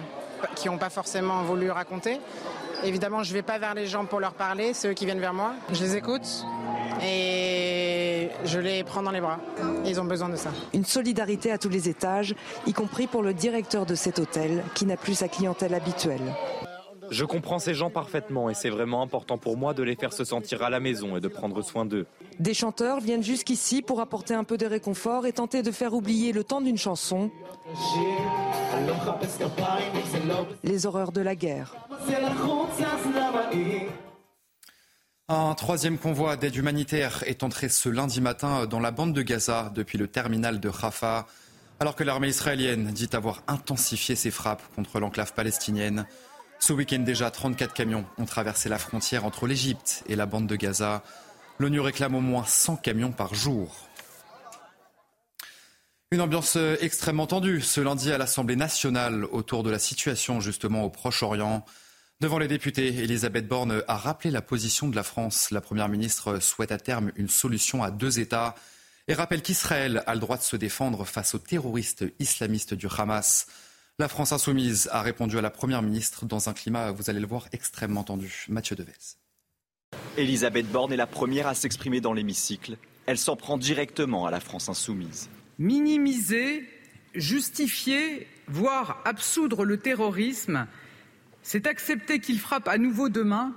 qui 0.55 0.69
n'ont 0.69 0.79
pas 0.79 0.89
forcément 0.89 1.43
voulu 1.43 1.69
raconter. 1.69 2.19
Évidemment, 2.83 3.21
je 3.21 3.29
ne 3.29 3.35
vais 3.35 3.43
pas 3.43 3.59
vers 3.59 3.75
les 3.75 3.85
gens 3.85 4.05
pour 4.05 4.19
leur 4.19 4.33
parler, 4.33 4.73
c'est 4.73 4.89
eux 4.89 4.93
qui 4.93 5.05
viennent 5.05 5.19
vers 5.19 5.33
moi. 5.33 5.53
Je 5.71 5.83
les 5.83 5.95
écoute 5.95 6.45
et 7.01 7.82
je 8.45 8.59
les 8.59 8.83
prends 8.83 9.03
dans 9.03 9.11
les 9.11 9.21
bras. 9.21 9.39
Ils 9.85 9.99
ont 9.99 10.05
besoin 10.05 10.29
de 10.29 10.35
ça. 10.35 10.51
Une 10.73 10.85
solidarité 10.85 11.51
à 11.51 11.57
tous 11.57 11.69
les 11.69 11.89
étages, 11.89 12.35
y 12.67 12.73
compris 12.73 13.07
pour 13.07 13.23
le 13.23 13.33
directeur 13.33 13.85
de 13.85 13.95
cet 13.95 14.19
hôtel 14.19 14.63
qui 14.75 14.85
n'a 14.85 14.97
plus 14.97 15.15
sa 15.15 15.27
clientèle 15.27 15.73
habituelle. 15.73 16.21
Je 17.09 17.25
comprends 17.25 17.59
ces 17.59 17.73
gens 17.73 17.89
parfaitement 17.89 18.49
et 18.49 18.53
c'est 18.53 18.69
vraiment 18.69 19.01
important 19.01 19.37
pour 19.37 19.57
moi 19.57 19.73
de 19.73 19.83
les 19.83 19.95
faire 19.95 20.13
se 20.13 20.23
sentir 20.23 20.63
à 20.63 20.69
la 20.69 20.79
maison 20.79 21.17
et 21.17 21.19
de 21.19 21.27
prendre 21.27 21.61
soin 21.61 21.85
d'eux. 21.85 22.07
Des 22.39 22.53
chanteurs 22.53 22.99
viennent 22.99 23.23
jusqu'ici 23.23 23.81
pour 23.81 23.99
apporter 23.99 24.33
un 24.33 24.43
peu 24.43 24.57
de 24.57 24.65
réconfort 24.65 25.25
et 25.25 25.33
tenter 25.33 25.61
de 25.61 25.71
faire 25.71 25.93
oublier 25.93 26.31
le 26.31 26.43
temps 26.43 26.61
d'une 26.61 26.77
chanson 26.77 27.29
les 30.63 30.85
horreurs 30.85 31.11
de 31.11 31.21
la 31.21 31.35
guerre. 31.35 31.75
Un 35.35 35.55
troisième 35.55 35.97
convoi 35.97 36.37
d'aide 36.37 36.55
humanitaire 36.55 37.23
est 37.25 37.41
entré 37.41 37.67
ce 37.67 37.89
lundi 37.89 38.21
matin 38.21 38.67
dans 38.67 38.79
la 38.79 38.91
bande 38.91 39.13
de 39.13 39.23
Gaza 39.23 39.71
depuis 39.73 39.97
le 39.97 40.07
terminal 40.07 40.59
de 40.59 40.69
Rafah, 40.69 41.25
alors 41.79 41.95
que 41.95 42.03
l'armée 42.03 42.27
israélienne 42.27 42.91
dit 42.91 43.09
avoir 43.13 43.41
intensifié 43.47 44.15
ses 44.15 44.29
frappes 44.29 44.61
contre 44.75 44.99
l'enclave 44.99 45.33
palestinienne. 45.33 46.05
Ce 46.59 46.71
week-end 46.71 46.99
déjà, 46.99 47.31
34 47.31 47.73
camions 47.73 48.05
ont 48.19 48.25
traversé 48.25 48.69
la 48.69 48.77
frontière 48.77 49.25
entre 49.25 49.47
l'Égypte 49.47 50.03
et 50.07 50.15
la 50.15 50.27
bande 50.27 50.45
de 50.45 50.55
Gaza. 50.55 51.01
L'ONU 51.57 51.79
réclame 51.79 52.13
au 52.13 52.21
moins 52.21 52.45
100 52.45 52.75
camions 52.75 53.11
par 53.11 53.33
jour. 53.33 53.89
Une 56.11 56.21
ambiance 56.21 56.59
extrêmement 56.79 57.25
tendue 57.25 57.61
ce 57.61 57.81
lundi 57.81 58.11
à 58.11 58.19
l'Assemblée 58.19 58.55
nationale 58.55 59.25
autour 59.31 59.63
de 59.63 59.71
la 59.71 59.79
situation 59.79 60.39
justement 60.41 60.83
au 60.83 60.91
Proche-Orient. 60.91 61.65
Devant 62.23 62.39
les 62.39 62.47
députés, 62.47 62.87
Elisabeth 62.87 63.49
Borne 63.49 63.83
a 63.85 63.97
rappelé 63.97 64.31
la 64.31 64.41
position 64.41 64.87
de 64.87 64.95
la 64.95 65.03
France. 65.03 65.51
La 65.51 65.59
Première 65.59 65.89
ministre 65.89 66.39
souhaite 66.39 66.71
à 66.71 66.77
terme 66.77 67.11
une 67.17 67.27
solution 67.27 67.83
à 67.83 67.91
deux 67.91 68.21
États. 68.21 68.55
et 69.09 69.13
rappelle 69.13 69.41
qu'Israël 69.41 70.01
a 70.07 70.13
le 70.13 70.21
droit 70.21 70.37
de 70.37 70.41
se 70.41 70.55
défendre 70.55 71.03
face 71.03 71.35
aux 71.35 71.39
terroristes 71.39 72.05
islamistes 72.19 72.75
du 72.75 72.87
Hamas. 72.97 73.47
La 73.99 74.07
France 74.07 74.31
insoumise 74.31 74.87
a 74.93 75.01
répondu 75.01 75.37
à 75.37 75.41
la 75.41 75.49
Première 75.49 75.81
ministre 75.81 76.25
dans 76.25 76.47
un 76.47 76.53
climat, 76.53 76.91
vous 76.91 77.09
allez 77.09 77.19
le 77.19 77.27
voir, 77.27 77.49
extrêmement 77.51 78.05
tendu. 78.05 78.45
Mathieu 78.47 78.77
Devez. 78.77 78.93
Elisabeth 80.15 80.71
Borne 80.71 80.93
est 80.93 80.97
la 80.97 81.07
première 81.07 81.47
à 81.47 81.55
s'exprimer 81.55 81.99
dans 81.99 82.13
l'hémicycle. 82.13 82.77
Elle 83.05 83.17
s'en 83.17 83.35
prend 83.35 83.57
directement 83.57 84.25
à 84.25 84.31
la 84.31 84.39
France 84.39 84.69
insoumise. 84.69 85.29
Minimiser, 85.59 86.63
justifier, 87.15 88.27
voire 88.47 89.01
absoudre 89.03 89.65
le 89.65 89.75
terrorisme, 89.75 90.67
c'est 91.43 91.67
accepter 91.67 92.19
qu'il 92.19 92.39
frappe 92.39 92.67
à 92.67 92.77
nouveau 92.77 93.09
demain 93.09 93.53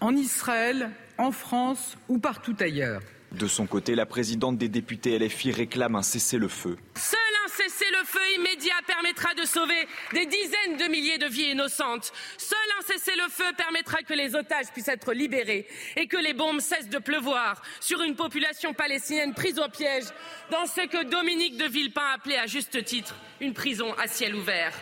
en 0.00 0.16
Israël, 0.16 0.90
en 1.18 1.32
France 1.32 1.96
ou 2.08 2.18
partout 2.18 2.56
ailleurs. 2.60 3.02
De 3.32 3.48
son 3.48 3.66
côté, 3.66 3.96
la 3.96 4.06
présidente 4.06 4.58
des 4.58 4.68
députés 4.68 5.18
LFI 5.18 5.50
réclame 5.50 5.96
un 5.96 6.02
cessez-le-feu. 6.02 6.76
Seul 6.94 7.18
un 7.44 7.48
cessez-le-feu 7.48 8.20
immédiat 8.38 8.74
permettra 8.86 9.34
de 9.34 9.44
sauver 9.44 9.88
des 10.12 10.26
dizaines 10.26 10.76
de 10.78 10.88
milliers 10.88 11.18
de 11.18 11.26
vies 11.26 11.50
innocentes. 11.50 12.12
Seul 12.38 12.58
un 12.78 12.82
cessez-le-feu 12.92 13.52
permettra 13.56 14.02
que 14.02 14.14
les 14.14 14.36
otages 14.36 14.70
puissent 14.72 14.88
être 14.88 15.12
libérés 15.12 15.66
et 15.96 16.06
que 16.06 16.16
les 16.16 16.32
bombes 16.32 16.60
cessent 16.60 16.88
de 16.88 16.98
pleuvoir 16.98 17.60
sur 17.80 18.02
une 18.02 18.14
population 18.14 18.72
palestinienne 18.72 19.34
prise 19.34 19.58
au 19.58 19.68
piège 19.68 20.04
dans 20.52 20.66
ce 20.66 20.86
que 20.86 21.04
Dominique 21.10 21.56
de 21.56 21.66
Villepin 21.66 22.06
appelait 22.14 22.38
à 22.38 22.46
juste 22.46 22.84
titre 22.84 23.16
une 23.40 23.52
prison 23.52 23.92
à 23.94 24.06
ciel 24.06 24.36
ouvert. 24.36 24.72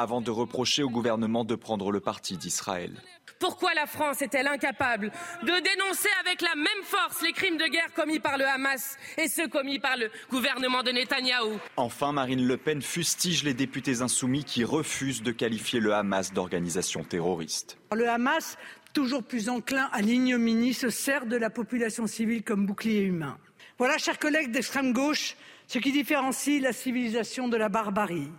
Avant 0.00 0.22
de 0.22 0.30
reprocher 0.30 0.82
au 0.82 0.88
gouvernement 0.88 1.44
de 1.44 1.54
prendre 1.54 1.92
le 1.92 2.00
parti 2.00 2.38
d'Israël. 2.38 3.02
Pourquoi 3.38 3.74
la 3.74 3.84
France 3.84 4.22
est-elle 4.22 4.46
incapable 4.46 5.12
de 5.42 5.46
dénoncer 5.46 6.08
avec 6.22 6.40
la 6.40 6.54
même 6.54 6.84
force 6.84 7.20
les 7.20 7.32
crimes 7.32 7.58
de 7.58 7.66
guerre 7.66 7.92
commis 7.94 8.18
par 8.18 8.38
le 8.38 8.46
Hamas 8.46 8.96
et 9.18 9.28
ceux 9.28 9.46
commis 9.46 9.78
par 9.78 9.98
le 9.98 10.10
gouvernement 10.30 10.82
de 10.82 10.90
Netanyahou? 10.90 11.58
Enfin, 11.76 12.12
Marine 12.12 12.46
Le 12.46 12.56
Pen 12.56 12.80
fustige 12.80 13.44
les 13.44 13.52
députés 13.52 14.00
insoumis 14.00 14.42
qui 14.42 14.64
refusent 14.64 15.22
de 15.22 15.32
qualifier 15.32 15.80
le 15.80 15.92
Hamas 15.92 16.32
d'organisation 16.32 17.04
terroriste. 17.04 17.76
Le 17.92 18.08
Hamas, 18.08 18.56
toujours 18.94 19.22
plus 19.22 19.50
enclin 19.50 19.90
à 19.92 20.00
l'ignominie, 20.00 20.72
se 20.72 20.88
sert 20.88 21.26
de 21.26 21.36
la 21.36 21.50
population 21.50 22.06
civile 22.06 22.42
comme 22.42 22.64
bouclier 22.64 23.02
humain. 23.02 23.36
Voilà, 23.76 23.98
chers 23.98 24.18
collègues 24.18 24.50
d'extrême 24.50 24.94
gauche, 24.94 25.36
ce 25.66 25.78
qui 25.78 25.92
différencie 25.92 26.58
la 26.62 26.72
civilisation 26.72 27.48
de 27.48 27.58
la 27.58 27.68
barbarie. 27.68 28.30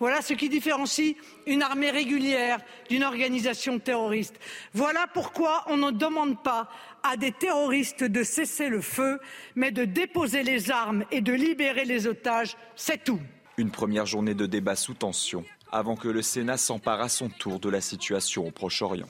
Voilà 0.00 0.22
ce 0.22 0.32
qui 0.34 0.48
différencie 0.48 1.16
une 1.46 1.62
armée 1.62 1.90
régulière 1.90 2.60
d'une 2.88 3.02
organisation 3.02 3.80
terroriste. 3.80 4.36
Voilà 4.72 5.06
pourquoi 5.12 5.64
on 5.66 5.76
ne 5.76 5.90
demande 5.90 6.40
pas 6.42 6.68
à 7.02 7.16
des 7.16 7.32
terroristes 7.32 8.04
de 8.04 8.22
cesser 8.22 8.68
le 8.68 8.80
feu, 8.80 9.18
mais 9.56 9.72
de 9.72 9.84
déposer 9.84 10.42
les 10.44 10.70
armes 10.70 11.04
et 11.10 11.20
de 11.20 11.32
libérer 11.32 11.84
les 11.84 12.06
otages, 12.06 12.56
c'est 12.76 13.02
tout. 13.02 13.20
Une 13.56 13.72
première 13.72 14.06
journée 14.06 14.34
de 14.34 14.46
débat 14.46 14.76
sous 14.76 14.94
tension, 14.94 15.44
avant 15.72 15.96
que 15.96 16.08
le 16.08 16.22
Sénat 16.22 16.58
s'empare 16.58 17.00
à 17.00 17.08
son 17.08 17.28
tour 17.28 17.58
de 17.58 17.68
la 17.68 17.80
situation 17.80 18.46
au 18.46 18.52
Proche-Orient. 18.52 19.08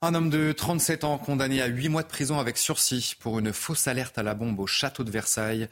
Un 0.00 0.14
homme 0.14 0.30
de 0.30 0.52
37 0.52 1.04
ans 1.04 1.18
condamné 1.18 1.62
à 1.62 1.66
8 1.66 1.88
mois 1.88 2.02
de 2.02 2.08
prison 2.08 2.38
avec 2.38 2.56
sursis 2.58 3.14
pour 3.20 3.38
une 3.38 3.52
fausse 3.52 3.86
alerte 3.86 4.18
à 4.18 4.22
la 4.22 4.34
bombe 4.34 4.60
au 4.60 4.66
château 4.66 5.04
de 5.04 5.10
Versailles. 5.10 5.68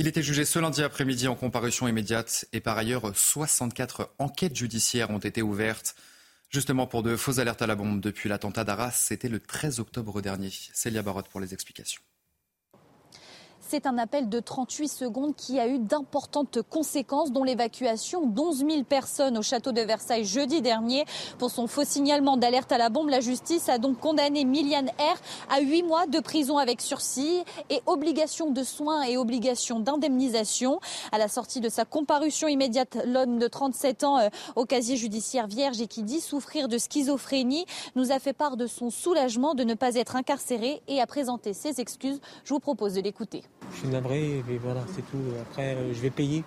Il 0.00 0.06
était 0.06 0.22
jugé 0.22 0.44
ce 0.44 0.60
lundi 0.60 0.84
après-midi 0.84 1.26
en 1.26 1.34
comparution 1.34 1.88
immédiate 1.88 2.44
et 2.52 2.60
par 2.60 2.78
ailleurs 2.78 3.16
64 3.16 4.14
enquêtes 4.20 4.54
judiciaires 4.54 5.10
ont 5.10 5.18
été 5.18 5.42
ouvertes 5.42 5.96
justement 6.50 6.86
pour 6.86 7.02
de 7.02 7.16
fausses 7.16 7.40
alertes 7.40 7.62
à 7.62 7.66
la 7.66 7.74
bombe 7.74 8.00
depuis 8.00 8.28
l'attentat 8.28 8.62
d'Arras. 8.62 8.92
C'était 8.92 9.28
le 9.28 9.40
13 9.40 9.80
octobre 9.80 10.22
dernier. 10.22 10.52
Célia 10.72 11.02
Barotte 11.02 11.28
pour 11.28 11.40
les 11.40 11.52
explications. 11.52 12.00
C'est 13.70 13.86
un 13.86 13.98
appel 13.98 14.30
de 14.30 14.40
38 14.40 14.88
secondes 14.88 15.36
qui 15.36 15.60
a 15.60 15.68
eu 15.68 15.78
d'importantes 15.78 16.62
conséquences, 16.62 17.32
dont 17.32 17.44
l'évacuation 17.44 18.24
d'11 18.24 18.66
000 18.66 18.84
personnes 18.84 19.36
au 19.36 19.42
château 19.42 19.72
de 19.72 19.82
Versailles 19.82 20.24
jeudi 20.24 20.62
dernier. 20.62 21.04
Pour 21.38 21.50
son 21.50 21.66
faux 21.66 21.84
signalement 21.84 22.38
d'alerte 22.38 22.72
à 22.72 22.78
la 22.78 22.88
bombe, 22.88 23.10
la 23.10 23.20
justice 23.20 23.68
a 23.68 23.76
donc 23.76 24.00
condamné 24.00 24.46
Milian 24.46 24.86
R 24.98 25.18
à 25.54 25.60
8 25.60 25.82
mois 25.82 26.06
de 26.06 26.18
prison 26.18 26.56
avec 26.56 26.80
sursis 26.80 27.44
et 27.68 27.82
obligation 27.84 28.50
de 28.52 28.62
soins 28.62 29.02
et 29.02 29.18
obligation 29.18 29.80
d'indemnisation. 29.80 30.80
À 31.12 31.18
la 31.18 31.28
sortie 31.28 31.60
de 31.60 31.68
sa 31.68 31.84
comparution 31.84 32.48
immédiate, 32.48 32.96
l'homme 33.04 33.38
de 33.38 33.48
37 33.48 34.02
ans 34.02 34.16
euh, 34.16 34.28
au 34.56 34.64
casier 34.64 34.96
judiciaire 34.96 35.46
vierge 35.46 35.78
et 35.82 35.88
qui 35.88 36.04
dit 36.04 36.22
souffrir 36.22 36.68
de 36.68 36.78
schizophrénie 36.78 37.66
nous 37.96 38.12
a 38.12 38.18
fait 38.18 38.32
part 38.32 38.56
de 38.56 38.66
son 38.66 38.88
soulagement 38.88 39.52
de 39.52 39.64
ne 39.64 39.74
pas 39.74 39.94
être 39.96 40.16
incarcéré 40.16 40.80
et 40.88 41.02
a 41.02 41.06
présenté 41.06 41.52
ses 41.52 41.82
excuses. 41.82 42.22
Je 42.44 42.54
vous 42.54 42.60
propose 42.60 42.94
de 42.94 43.02
l'écouter. 43.02 43.42
Je 43.72 43.78
suis 43.78 43.88
navré, 43.88 44.42
mais 44.48 44.58
voilà, 44.58 44.84
c'est 44.94 45.02
tout. 45.10 45.22
Après, 45.40 45.74
euh, 45.74 45.94
je 45.94 46.00
vais 46.00 46.10
payer. 46.10 46.44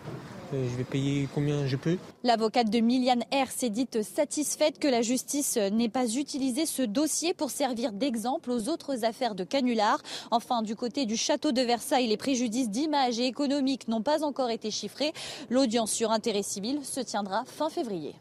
Euh, 0.53 0.67
je 0.69 0.75
vais 0.75 0.83
payer 0.83 1.29
combien 1.33 1.65
je 1.65 1.77
peux. 1.77 1.97
L'avocate 2.23 2.69
de 2.69 2.79
Miliane 2.79 3.23
R 3.31 3.49
s'est 3.49 3.69
dite 3.69 4.03
satisfaite 4.03 4.79
que 4.79 4.87
la 4.87 5.01
justice 5.01 5.57
n'ait 5.57 5.89
pas 5.89 6.07
utilisé 6.15 6.65
ce 6.65 6.81
dossier 6.81 7.33
pour 7.33 7.51
servir 7.51 7.93
d'exemple 7.93 8.51
aux 8.51 8.67
autres 8.67 9.05
affaires 9.05 9.35
de 9.35 9.43
canular. 9.43 10.01
Enfin, 10.29 10.61
du 10.61 10.75
côté 10.75 11.05
du 11.05 11.15
château 11.15 11.51
de 11.51 11.61
Versailles, 11.61 12.07
les 12.07 12.17
préjudices 12.17 12.69
d'image 12.69 13.19
et 13.19 13.27
économiques 13.27 13.87
n'ont 13.87 14.01
pas 14.01 14.23
encore 14.23 14.49
été 14.49 14.71
chiffrés. 14.71 15.13
L'audience 15.49 15.91
sur 15.91 16.11
intérêt 16.11 16.43
civil 16.43 16.79
se 16.83 16.99
tiendra 16.99 17.43
fin 17.45 17.69
février. 17.69 18.13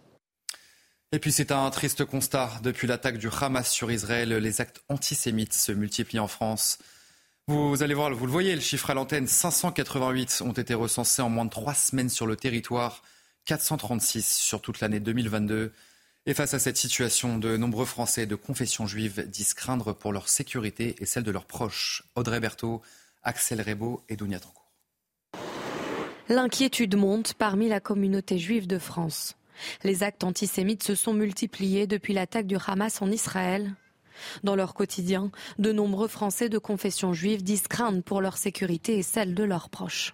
Et 1.12 1.18
puis 1.18 1.32
c'est 1.32 1.50
un 1.50 1.68
triste 1.70 2.04
constat. 2.04 2.50
Depuis 2.62 2.86
l'attaque 2.86 3.18
du 3.18 3.28
Hamas 3.40 3.68
sur 3.68 3.90
Israël, 3.90 4.28
les 4.28 4.60
actes 4.60 4.80
antisémites 4.88 5.54
se 5.54 5.72
multiplient 5.72 6.20
en 6.20 6.28
France. 6.28 6.78
Vous 7.52 7.82
allez 7.82 7.94
voir, 7.94 8.14
vous 8.14 8.26
le 8.26 8.30
voyez, 8.30 8.54
le 8.54 8.60
chiffre 8.60 8.90
à 8.90 8.94
l'antenne, 8.94 9.26
588 9.26 10.42
ont 10.46 10.52
été 10.52 10.72
recensés 10.72 11.20
en 11.20 11.28
moins 11.28 11.44
de 11.44 11.50
trois 11.50 11.74
semaines 11.74 12.08
sur 12.08 12.24
le 12.28 12.36
territoire, 12.36 13.02
436 13.46 14.24
sur 14.24 14.60
toute 14.60 14.78
l'année 14.78 15.00
2022. 15.00 15.72
Et 16.26 16.34
face 16.34 16.54
à 16.54 16.60
cette 16.60 16.76
situation, 16.76 17.38
de 17.38 17.56
nombreux 17.56 17.86
Français 17.86 18.26
de 18.26 18.36
confession 18.36 18.86
juive 18.86 19.28
disent 19.28 19.54
craindre 19.54 19.92
pour 19.92 20.12
leur 20.12 20.28
sécurité 20.28 20.94
et 21.00 21.06
celle 21.06 21.24
de 21.24 21.32
leurs 21.32 21.44
proches. 21.44 22.04
Audrey 22.14 22.38
Berthaud, 22.38 22.82
Axel 23.24 23.60
Rebaud 23.60 24.04
et 24.08 24.14
Dounia 24.14 24.38
Tancourt. 24.38 24.70
L'inquiétude 26.28 26.94
monte 26.94 27.34
parmi 27.34 27.68
la 27.68 27.80
communauté 27.80 28.38
juive 28.38 28.68
de 28.68 28.78
France. 28.78 29.34
Les 29.82 30.04
actes 30.04 30.22
antisémites 30.22 30.84
se 30.84 30.94
sont 30.94 31.14
multipliés 31.14 31.88
depuis 31.88 32.14
l'attaque 32.14 32.46
du 32.46 32.58
Hamas 32.64 33.02
en 33.02 33.10
Israël 33.10 33.74
dans 34.44 34.56
leur 34.56 34.74
quotidien, 34.74 35.30
de 35.58 35.72
nombreux 35.72 36.08
Français 36.08 36.48
de 36.48 36.58
confession 36.58 37.12
juive 37.12 37.42
disent 37.42 37.68
craindre 37.68 38.02
pour 38.02 38.20
leur 38.20 38.36
sécurité 38.36 38.98
et 38.98 39.02
celle 39.02 39.34
de 39.34 39.44
leurs 39.44 39.68
proches. 39.68 40.12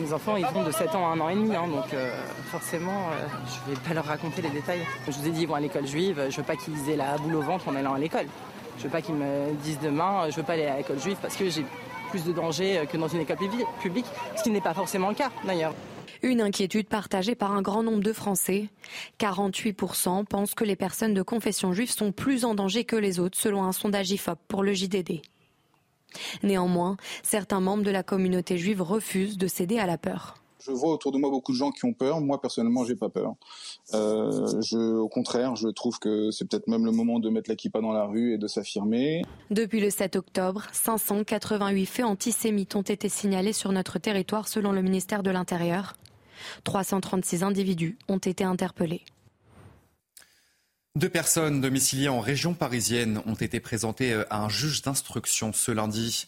Mes 0.00 0.12
enfants, 0.14 0.36
ils 0.36 0.46
vont 0.46 0.64
de 0.64 0.72
7 0.72 0.94
ans 0.94 1.10
à 1.10 1.14
1 1.14 1.20
an 1.20 1.28
et 1.28 1.34
demi, 1.34 1.54
hein, 1.54 1.68
donc 1.68 1.92
euh, 1.92 2.10
forcément, 2.50 3.08
euh, 3.10 3.26
je 3.46 3.70
ne 3.70 3.74
vais 3.74 3.80
pas 3.86 3.94
leur 3.94 4.06
raconter 4.06 4.40
les 4.40 4.48
détails. 4.48 4.80
Je 5.06 5.12
vous 5.12 5.28
ai 5.28 5.30
dit, 5.30 5.42
ils 5.42 5.46
vont 5.48 5.56
à 5.56 5.60
l'école 5.60 5.86
juive, 5.86 6.16
je 6.16 6.34
ne 6.34 6.36
veux 6.36 6.42
pas 6.42 6.56
qu'ils 6.56 6.88
aient 6.88 6.96
la 6.96 7.18
boule 7.18 7.34
au 7.34 7.42
ventre 7.42 7.68
en 7.68 7.74
allant 7.74 7.92
à 7.92 7.98
l'école. 7.98 8.26
Je 8.78 8.82
ne 8.82 8.84
veux 8.84 8.90
pas 8.90 9.02
qu'ils 9.02 9.14
me 9.14 9.52
disent 9.62 9.78
demain, 9.80 10.22
je 10.24 10.28
ne 10.28 10.36
veux 10.36 10.42
pas 10.42 10.54
aller 10.54 10.66
à 10.66 10.78
l'école 10.78 10.98
juive 10.98 11.18
parce 11.20 11.36
que 11.36 11.50
j'ai 11.50 11.66
plus 12.08 12.24
de 12.24 12.32
danger 12.32 12.82
que 12.90 12.96
dans 12.96 13.08
une 13.08 13.20
école 13.20 13.36
publique, 13.82 14.06
ce 14.36 14.42
qui 14.42 14.50
n'est 14.50 14.62
pas 14.62 14.72
forcément 14.72 15.10
le 15.10 15.14
cas 15.14 15.30
d'ailleurs. 15.44 15.74
Une 16.22 16.42
inquiétude 16.42 16.86
partagée 16.86 17.34
par 17.34 17.52
un 17.52 17.62
grand 17.62 17.82
nombre 17.82 18.02
de 18.02 18.12
Français. 18.12 18.68
48% 19.18 20.26
pensent 20.26 20.54
que 20.54 20.64
les 20.64 20.76
personnes 20.76 21.14
de 21.14 21.22
confession 21.22 21.72
juive 21.72 21.90
sont 21.90 22.12
plus 22.12 22.44
en 22.44 22.54
danger 22.54 22.84
que 22.84 22.96
les 22.96 23.18
autres, 23.18 23.38
selon 23.38 23.64
un 23.64 23.72
sondage 23.72 24.10
IFOP 24.10 24.38
pour 24.46 24.62
le 24.62 24.74
JDD. 24.74 25.22
Néanmoins, 26.42 26.96
certains 27.22 27.60
membres 27.60 27.84
de 27.84 27.90
la 27.90 28.02
communauté 28.02 28.58
juive 28.58 28.82
refusent 28.82 29.38
de 29.38 29.46
céder 29.46 29.78
à 29.78 29.86
la 29.86 29.96
peur. 29.96 30.36
Je 30.62 30.72
vois 30.72 30.92
autour 30.92 31.10
de 31.10 31.16
moi 31.16 31.30
beaucoup 31.30 31.52
de 31.52 31.56
gens 31.56 31.70
qui 31.70 31.86
ont 31.86 31.94
peur. 31.94 32.20
Moi, 32.20 32.38
personnellement, 32.38 32.84
j'ai 32.84 32.96
pas 32.96 33.08
peur. 33.08 33.34
Euh, 33.94 34.60
je, 34.60 34.76
au 34.76 35.08
contraire, 35.08 35.56
je 35.56 35.68
trouve 35.68 35.98
que 35.98 36.30
c'est 36.30 36.46
peut-être 36.46 36.68
même 36.68 36.84
le 36.84 36.92
moment 36.92 37.18
de 37.18 37.30
mettre 37.30 37.48
la 37.48 37.56
kippa 37.56 37.80
dans 37.80 37.92
la 37.92 38.04
rue 38.04 38.34
et 38.34 38.38
de 38.38 38.46
s'affirmer. 38.46 39.22
Depuis 39.50 39.80
le 39.80 39.88
7 39.88 40.16
octobre, 40.16 40.66
588 40.72 41.86
faits 41.86 42.04
antisémites 42.04 42.76
ont 42.76 42.82
été 42.82 43.08
signalés 43.08 43.54
sur 43.54 43.72
notre 43.72 43.98
territoire 43.98 44.48
selon 44.48 44.72
le 44.72 44.82
ministère 44.82 45.22
de 45.22 45.30
l'Intérieur. 45.30 45.94
336 46.64 47.42
individus 47.42 47.98
ont 48.08 48.18
été 48.18 48.44
interpellés. 48.44 49.02
Deux 50.96 51.08
personnes 51.08 51.60
domiciliées 51.60 52.08
en 52.08 52.20
région 52.20 52.52
parisienne 52.52 53.22
ont 53.26 53.34
été 53.34 53.60
présentées 53.60 54.22
à 54.28 54.42
un 54.42 54.48
juge 54.48 54.82
d'instruction 54.82 55.52
ce 55.52 55.70
lundi. 55.70 56.26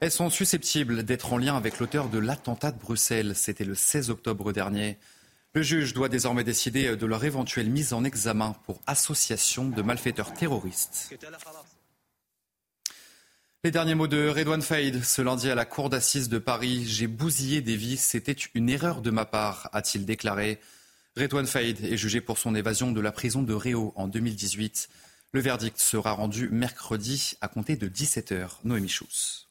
Elles 0.00 0.10
sont 0.10 0.30
susceptibles 0.30 1.02
d'être 1.02 1.32
en 1.32 1.38
lien 1.38 1.56
avec 1.56 1.78
l'auteur 1.78 2.08
de 2.08 2.18
l'attentat 2.18 2.70
de 2.70 2.78
Bruxelles. 2.78 3.34
C'était 3.34 3.64
le 3.64 3.74
16 3.74 4.10
octobre 4.10 4.52
dernier. 4.52 4.96
Le 5.54 5.62
juge 5.62 5.92
doit 5.92 6.08
désormais 6.08 6.44
décider 6.44 6.96
de 6.96 7.06
leur 7.06 7.24
éventuelle 7.24 7.68
mise 7.68 7.92
en 7.92 8.04
examen 8.04 8.54
pour 8.64 8.80
association 8.86 9.68
de 9.68 9.82
malfaiteurs 9.82 10.32
terroristes. 10.32 11.12
Les 13.68 13.72
derniers 13.72 13.94
mots 13.94 14.06
de 14.06 14.28
Redouane 14.28 14.62
Faïd 14.62 15.04
ce 15.04 15.20
lundi 15.20 15.50
à 15.50 15.54
la 15.54 15.66
cour 15.66 15.90
d'assises 15.90 16.30
de 16.30 16.38
Paris. 16.38 16.86
J'ai 16.86 17.06
bousillé 17.06 17.60
des 17.60 17.76
vies, 17.76 17.98
c'était 17.98 18.32
une 18.54 18.70
erreur 18.70 19.02
de 19.02 19.10
ma 19.10 19.26
part, 19.26 19.68
a-t-il 19.74 20.06
déclaré. 20.06 20.58
Redouane 21.18 21.46
Faïd 21.46 21.84
est 21.84 21.98
jugé 21.98 22.22
pour 22.22 22.38
son 22.38 22.54
évasion 22.54 22.92
de 22.92 23.00
la 23.02 23.12
prison 23.12 23.42
de 23.42 23.52
Réau 23.52 23.92
en 23.94 24.08
2018. 24.08 24.88
Le 25.32 25.40
verdict 25.40 25.78
sera 25.78 26.12
rendu 26.12 26.48
mercredi 26.48 27.34
à 27.42 27.48
compter 27.48 27.76
de 27.76 27.88
17h. 27.88 28.52
Noémie 28.64 28.88
Schulz. 28.88 29.47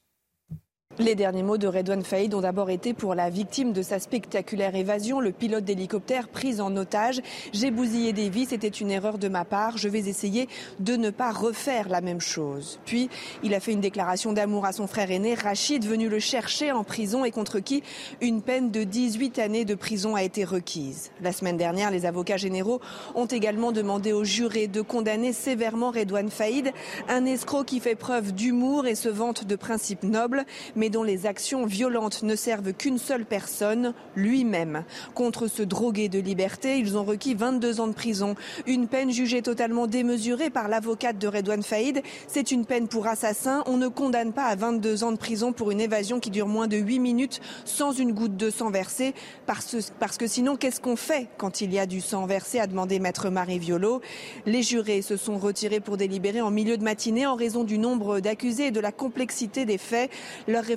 Les 0.99 1.13
derniers 1.13 1.43
mots 1.43 1.59
de 1.59 1.67
Redouane 1.67 2.03
Faïd 2.03 2.33
ont 2.33 2.41
d'abord 2.41 2.71
été 2.71 2.95
pour 2.95 3.13
la 3.13 3.29
victime 3.29 3.71
de 3.71 3.83
sa 3.83 3.99
spectaculaire 3.99 4.73
évasion, 4.73 5.19
le 5.19 5.31
pilote 5.31 5.63
d'hélicoptère 5.63 6.27
pris 6.27 6.59
en 6.59 6.75
otage. 6.75 7.21
J'ai 7.53 7.69
bousillé 7.69 8.13
des 8.13 8.29
vies, 8.29 8.47
c'était 8.47 8.67
une 8.67 8.89
erreur 8.89 9.19
de 9.19 9.27
ma 9.27 9.45
part. 9.45 9.77
Je 9.77 9.89
vais 9.89 9.99
essayer 10.09 10.49
de 10.79 10.95
ne 10.95 11.11
pas 11.11 11.31
refaire 11.31 11.87
la 11.87 12.01
même 12.01 12.19
chose. 12.19 12.79
Puis, 12.85 13.11
il 13.43 13.53
a 13.53 13.59
fait 13.59 13.73
une 13.73 13.79
déclaration 13.79 14.33
d'amour 14.33 14.65
à 14.65 14.71
son 14.71 14.87
frère 14.87 15.11
aîné, 15.11 15.35
Rachid, 15.35 15.85
venu 15.85 16.09
le 16.09 16.17
chercher 16.17 16.71
en 16.71 16.83
prison 16.83 17.23
et 17.23 17.31
contre 17.31 17.59
qui 17.59 17.83
une 18.19 18.41
peine 18.41 18.71
de 18.71 18.83
18 18.83 19.37
années 19.37 19.65
de 19.65 19.75
prison 19.75 20.15
a 20.15 20.23
été 20.23 20.45
requise. 20.45 21.11
La 21.21 21.31
semaine 21.31 21.57
dernière, 21.57 21.91
les 21.91 22.07
avocats 22.07 22.37
généraux 22.37 22.81
ont 23.13 23.27
également 23.27 23.71
demandé 23.71 24.13
aux 24.13 24.23
jurés 24.23 24.67
de 24.67 24.81
condamner 24.81 25.31
sévèrement 25.31 25.91
Redouane 25.91 26.31
Faïd, 26.31 26.71
un 27.07 27.25
escroc 27.25 27.65
qui 27.65 27.81
fait 27.81 27.93
preuve 27.93 28.31
d'humour 28.31 28.87
et 28.87 28.95
se 28.95 29.09
vante 29.09 29.45
de 29.45 29.55
principes 29.55 30.01
nobles, 30.01 30.43
dont 30.89 31.03
les 31.03 31.25
actions 31.25 31.65
violentes 31.65 32.23
ne 32.23 32.35
servent 32.35 32.73
qu'une 32.73 32.97
seule 32.97 33.25
personne, 33.25 33.93
lui-même. 34.15 34.83
Contre 35.13 35.47
ce 35.47 35.63
drogué 35.63 36.09
de 36.09 36.19
liberté, 36.19 36.77
ils 36.79 36.97
ont 36.97 37.03
requis 37.03 37.33
22 37.33 37.81
ans 37.81 37.87
de 37.87 37.93
prison, 37.93 38.35
une 38.65 38.87
peine 38.87 39.11
jugée 39.11 39.41
totalement 39.41 39.87
démesurée 39.87 40.49
par 40.49 40.67
l'avocate 40.67 41.17
de 41.17 41.27
Redouane 41.27 41.63
Faïd. 41.63 42.01
C'est 42.27 42.51
une 42.51 42.65
peine 42.65 42.87
pour 42.87 43.07
assassin. 43.07 43.63
On 43.65 43.77
ne 43.77 43.87
condamne 43.87 44.33
pas 44.33 44.45
à 44.45 44.55
22 44.55 45.03
ans 45.03 45.11
de 45.11 45.17
prison 45.17 45.53
pour 45.53 45.71
une 45.71 45.81
évasion 45.81 46.19
qui 46.19 46.29
dure 46.29 46.47
moins 46.47 46.67
de 46.67 46.77
8 46.77 46.99
minutes 46.99 47.41
sans 47.65 47.91
une 47.91 48.13
goutte 48.13 48.37
de 48.37 48.49
sang 48.49 48.69
versé. 48.69 49.13
Parce, 49.45 49.75
que 50.17 50.27
sinon, 50.27 50.55
qu'est-ce 50.55 50.81
qu'on 50.81 50.95
fait 50.95 51.27
quand 51.37 51.61
il 51.61 51.73
y 51.73 51.79
a 51.79 51.85
du 51.85 52.01
sang 52.01 52.25
versé 52.25 52.59
a 52.59 52.67
demandé 52.67 52.99
maître 52.99 53.29
Marie 53.29 53.59
Violo. 53.59 54.01
Les 54.45 54.63
jurés 54.63 55.01
se 55.01 55.17
sont 55.17 55.37
retirés 55.37 55.79
pour 55.79 55.97
délibérer 55.97 56.41
en 56.41 56.51
milieu 56.51 56.77
de 56.77 56.83
matinée 56.83 57.25
en 57.25 57.35
raison 57.35 57.63
du 57.63 57.77
nombre 57.77 58.19
d'accusés 58.19 58.67
et 58.67 58.71
de 58.71 58.79
la 58.79 58.91
complexité 58.91 59.65
des 59.65 59.77
faits. 59.77 60.09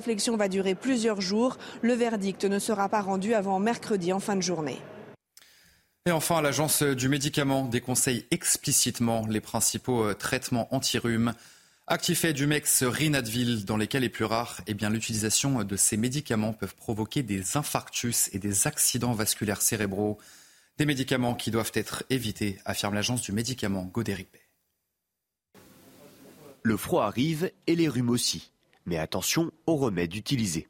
Réflexion 0.01 0.35
va 0.35 0.47
durer 0.47 0.73
plusieurs 0.73 1.21
jours. 1.21 1.57
Le 1.83 1.93
verdict 1.93 2.45
ne 2.45 2.57
sera 2.57 2.89
pas 2.89 3.01
rendu 3.01 3.35
avant 3.35 3.59
mercredi 3.59 4.11
en 4.11 4.19
fin 4.19 4.35
de 4.35 4.41
journée. 4.41 4.79
Et 6.07 6.11
enfin, 6.11 6.41
l'Agence 6.41 6.81
du 6.81 7.07
médicament 7.07 7.65
déconseille 7.65 8.25
explicitement 8.31 9.27
les 9.27 9.41
principaux 9.41 10.03
euh, 10.03 10.15
traitements 10.15 10.67
anti-rhume. 10.73 11.33
Actifed, 11.85 12.35
Dumex, 12.35 12.81
Rinadville, 12.81 13.63
dans 13.65 13.77
lesquels 13.77 14.01
les 14.01 14.09
plus 14.09 14.25
rares, 14.25 14.61
eh 14.65 14.73
bien, 14.73 14.89
l'utilisation 14.89 15.63
de 15.63 15.75
ces 15.75 15.97
médicaments 15.97 16.53
peuvent 16.53 16.75
provoquer 16.75 17.21
des 17.21 17.55
infarctus 17.55 18.31
et 18.33 18.39
des 18.39 18.65
accidents 18.65 19.13
vasculaires 19.13 19.61
cérébraux. 19.61 20.17
Des 20.79 20.87
médicaments 20.87 21.35
qui 21.35 21.51
doivent 21.51 21.73
être 21.75 22.03
évités, 22.09 22.57
affirme 22.65 22.95
l'Agence 22.95 23.21
du 23.21 23.33
médicament 23.33 23.83
Godéric 23.83 24.29
Le 26.63 26.77
froid 26.77 27.05
arrive 27.05 27.51
et 27.67 27.75
les 27.75 27.87
rhumes 27.87 28.09
aussi. 28.09 28.51
Mais 28.85 28.97
attention 28.97 29.51
aux 29.67 29.75
remèdes 29.75 30.15
utilisés. 30.15 30.67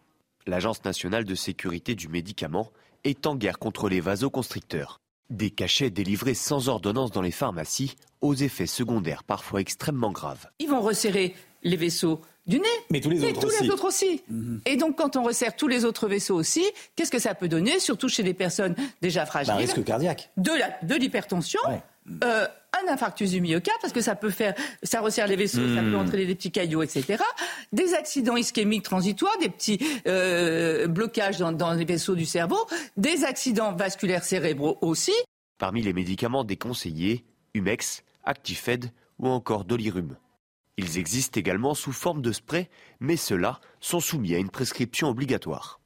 L'Agence 0.48 0.84
nationale 0.84 1.24
de 1.24 1.36
sécurité 1.36 1.96
du 1.96 2.08
médicament 2.08 2.72
est 3.04 3.26
en 3.28 3.36
guerre 3.36 3.60
contre 3.60 3.90
les 3.90 4.02
vasoconstricteurs. 4.02 5.00
Des 5.30 5.50
cachets 5.50 5.90
délivrés 5.90 6.34
sans 6.34 6.68
ordonnance 6.68 7.12
dans 7.12 7.22
les 7.22 7.32
pharmacies 7.32 7.96
aux 8.22 8.36
effets 8.36 8.68
secondaires 8.68 9.24
parfois 9.24 9.62
extrêmement 9.62 10.12
graves. 10.12 10.48
Ils 10.60 10.68
vont 10.70 10.82
resserrer 10.82 11.36
les 11.64 11.78
vaisseaux 11.78 12.22
du 12.48 12.60
nez. 12.60 12.68
Mais 12.90 13.00
tous 13.02 13.12
les 13.12 13.24
autres 13.24 13.46
aussi. 13.48 13.64
Les 13.64 13.70
autres 13.70 13.88
aussi. 13.88 14.24
Mhm. 14.30 14.62
Et 14.66 14.76
donc, 14.78 14.98
quand 14.98 15.16
on 15.16 15.24
resserre 15.24 15.56
tous 15.56 15.68
les 15.68 15.86
autres 15.86 16.08
vaisseaux 16.08 16.36
aussi, 16.36 16.64
qu'est-ce 16.96 17.12
que 17.12 17.20
ça 17.20 17.36
peut 17.36 17.48
donner, 17.48 17.80
surtout 17.80 18.10
chez 18.10 18.24
des 18.24 18.34
personnes 18.34 18.76
déjà 19.02 19.26
fragiles? 19.26 19.54
Un 19.54 19.58
risque 19.58 19.84
cardiaque. 19.84 20.32
De 20.38 20.96
l'hypertension. 20.96 21.62
Euh, 22.24 22.48
un 22.74 22.92
infarctus 22.92 23.32
du 23.32 23.42
myocarde 23.42 23.78
parce 23.82 23.94
que 23.94 24.02
ça 24.02 24.16
peut 24.16 24.30
faire, 24.30 24.56
ça 24.82 25.02
resserre 25.02 25.28
les 25.28 25.36
vaisseaux, 25.36 25.68
ça 25.76 25.82
peut 25.82 25.90
hmm. 25.90 25.96
entraîner 25.96 26.26
des 26.26 26.36
petits 26.36 26.52
caillots, 26.52 26.82
etc. 26.82 27.22
Des 27.74 27.94
accidents 27.94 28.38
ischémiques 28.38 28.84
transitoires, 28.84 29.38
des 29.40 29.50
petits 29.50 29.80
euh, 30.08 30.88
blocages 30.88 31.38
dans, 31.38 31.74
les 31.74 31.86
vaisseaux 31.86 32.16
du 32.16 32.26
cerveau, 32.26 32.58
des 32.98 33.24
accidents 33.24 33.74
vasculaires 33.74 34.24
cérébraux 34.24 34.78
aussi. 34.82 35.14
Parmi 35.58 35.82
les 35.82 35.94
médicaments 35.94 36.44
déconseillés, 36.44 37.26
Humex, 37.54 38.04
Actifed 38.24 38.92
ou 39.20 39.28
encore 39.28 39.66
Dolirum. 39.66 40.16
Ils 40.78 40.98
existent 40.98 41.40
également 41.40 41.74
sous 41.74 41.92
forme 41.92 42.22
de 42.22 42.32
spray, 42.32 42.70
mais 43.00 43.18
ceux-là 43.18 43.60
sont 43.80 44.00
soumis 44.00 44.34
à 44.34 44.38
une 44.38 44.50
prescription 44.50 45.10
obligatoire. 45.10 45.82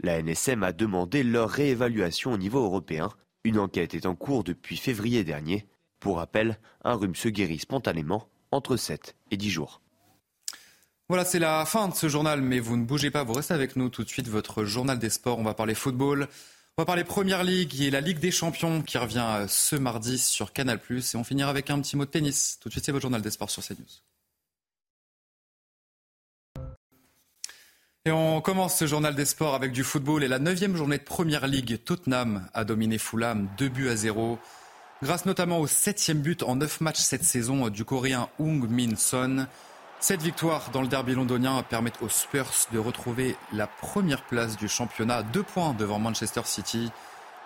La 0.00 0.20
NSM 0.20 0.62
a 0.62 0.72
demandé 0.72 1.22
leur 1.22 1.48
réévaluation 1.48 2.32
au 2.32 2.36
niveau 2.36 2.62
européen. 2.62 3.08
Une 3.44 3.58
enquête 3.58 3.94
est 3.94 4.06
en 4.06 4.14
cours 4.14 4.42
depuis 4.42 4.78
février 4.78 5.22
dernier. 5.22 5.66
Pour 6.00 6.16
rappel, 6.16 6.58
un 6.82 6.94
rhume 6.94 7.14
se 7.14 7.28
guérit 7.28 7.58
spontanément 7.58 8.28
entre 8.50 8.76
7 8.76 9.16
et 9.30 9.36
10 9.36 9.50
jours. 9.50 9.82
Voilà, 11.10 11.26
c'est 11.26 11.38
la 11.38 11.66
fin 11.66 11.88
de 11.88 11.94
ce 11.94 12.08
journal, 12.08 12.40
mais 12.40 12.58
vous 12.58 12.78
ne 12.78 12.84
bougez 12.84 13.10
pas, 13.10 13.22
vous 13.22 13.34
restez 13.34 13.52
avec 13.52 13.76
nous 13.76 13.90
tout 13.90 14.02
de 14.02 14.08
suite, 14.08 14.28
votre 14.28 14.64
journal 14.64 14.98
des 14.98 15.10
sports. 15.10 15.38
On 15.38 15.42
va 15.42 15.52
parler 15.52 15.74
football, 15.74 16.28
on 16.78 16.82
va 16.82 16.86
parler 16.86 17.04
Première 17.04 17.44
Ligue 17.44 17.82
et 17.82 17.90
la 17.90 18.00
Ligue 18.00 18.18
des 18.18 18.30
Champions 18.30 18.80
qui 18.80 18.96
revient 18.96 19.26
euh, 19.26 19.46
ce 19.46 19.76
mardi 19.76 20.16
sur 20.16 20.54
Canal+. 20.54 20.80
Et 20.88 21.16
on 21.16 21.24
finira 21.24 21.50
avec 21.50 21.68
un 21.68 21.78
petit 21.80 21.96
mot 21.96 22.06
de 22.06 22.10
tennis. 22.10 22.58
Tout 22.60 22.70
de 22.70 22.72
suite, 22.72 22.86
c'est 22.86 22.92
votre 22.92 23.02
journal 23.02 23.20
des 23.20 23.30
sports 23.30 23.50
sur 23.50 23.62
CNews. 23.62 23.84
Et 28.06 28.12
on 28.12 28.42
commence 28.42 28.76
ce 28.76 28.86
journal 28.86 29.14
des 29.14 29.24
sports 29.24 29.54
avec 29.54 29.72
du 29.72 29.82
football 29.82 30.22
et 30.22 30.28
la 30.28 30.38
neuvième 30.38 30.76
journée 30.76 30.98
de 30.98 31.02
Première 31.02 31.46
Ligue. 31.46 31.82
Tottenham 31.82 32.46
a 32.52 32.64
dominé 32.64 32.98
Fulham 32.98 33.48
2 33.56 33.70
buts 33.70 33.88
à 33.88 33.96
0. 33.96 34.38
Grâce 35.02 35.24
notamment 35.24 35.58
au 35.58 35.66
septième 35.66 36.18
but 36.18 36.42
en 36.42 36.56
neuf 36.56 36.82
matchs 36.82 37.00
cette 37.00 37.24
saison 37.24 37.70
du 37.70 37.86
Coréen 37.86 38.28
Hung 38.38 38.68
Min 38.68 38.96
Son. 38.96 39.46
Cette 40.00 40.20
victoire 40.20 40.68
dans 40.70 40.82
le 40.82 40.88
derby 40.88 41.14
londonien 41.14 41.62
permet 41.62 41.92
aux 42.02 42.10
Spurs 42.10 42.52
de 42.74 42.78
retrouver 42.78 43.36
la 43.54 43.66
première 43.66 44.22
place 44.26 44.58
du 44.58 44.68
championnat, 44.68 45.22
deux 45.22 45.42
points 45.42 45.72
devant 45.72 45.98
Manchester 45.98 46.42
City. 46.44 46.90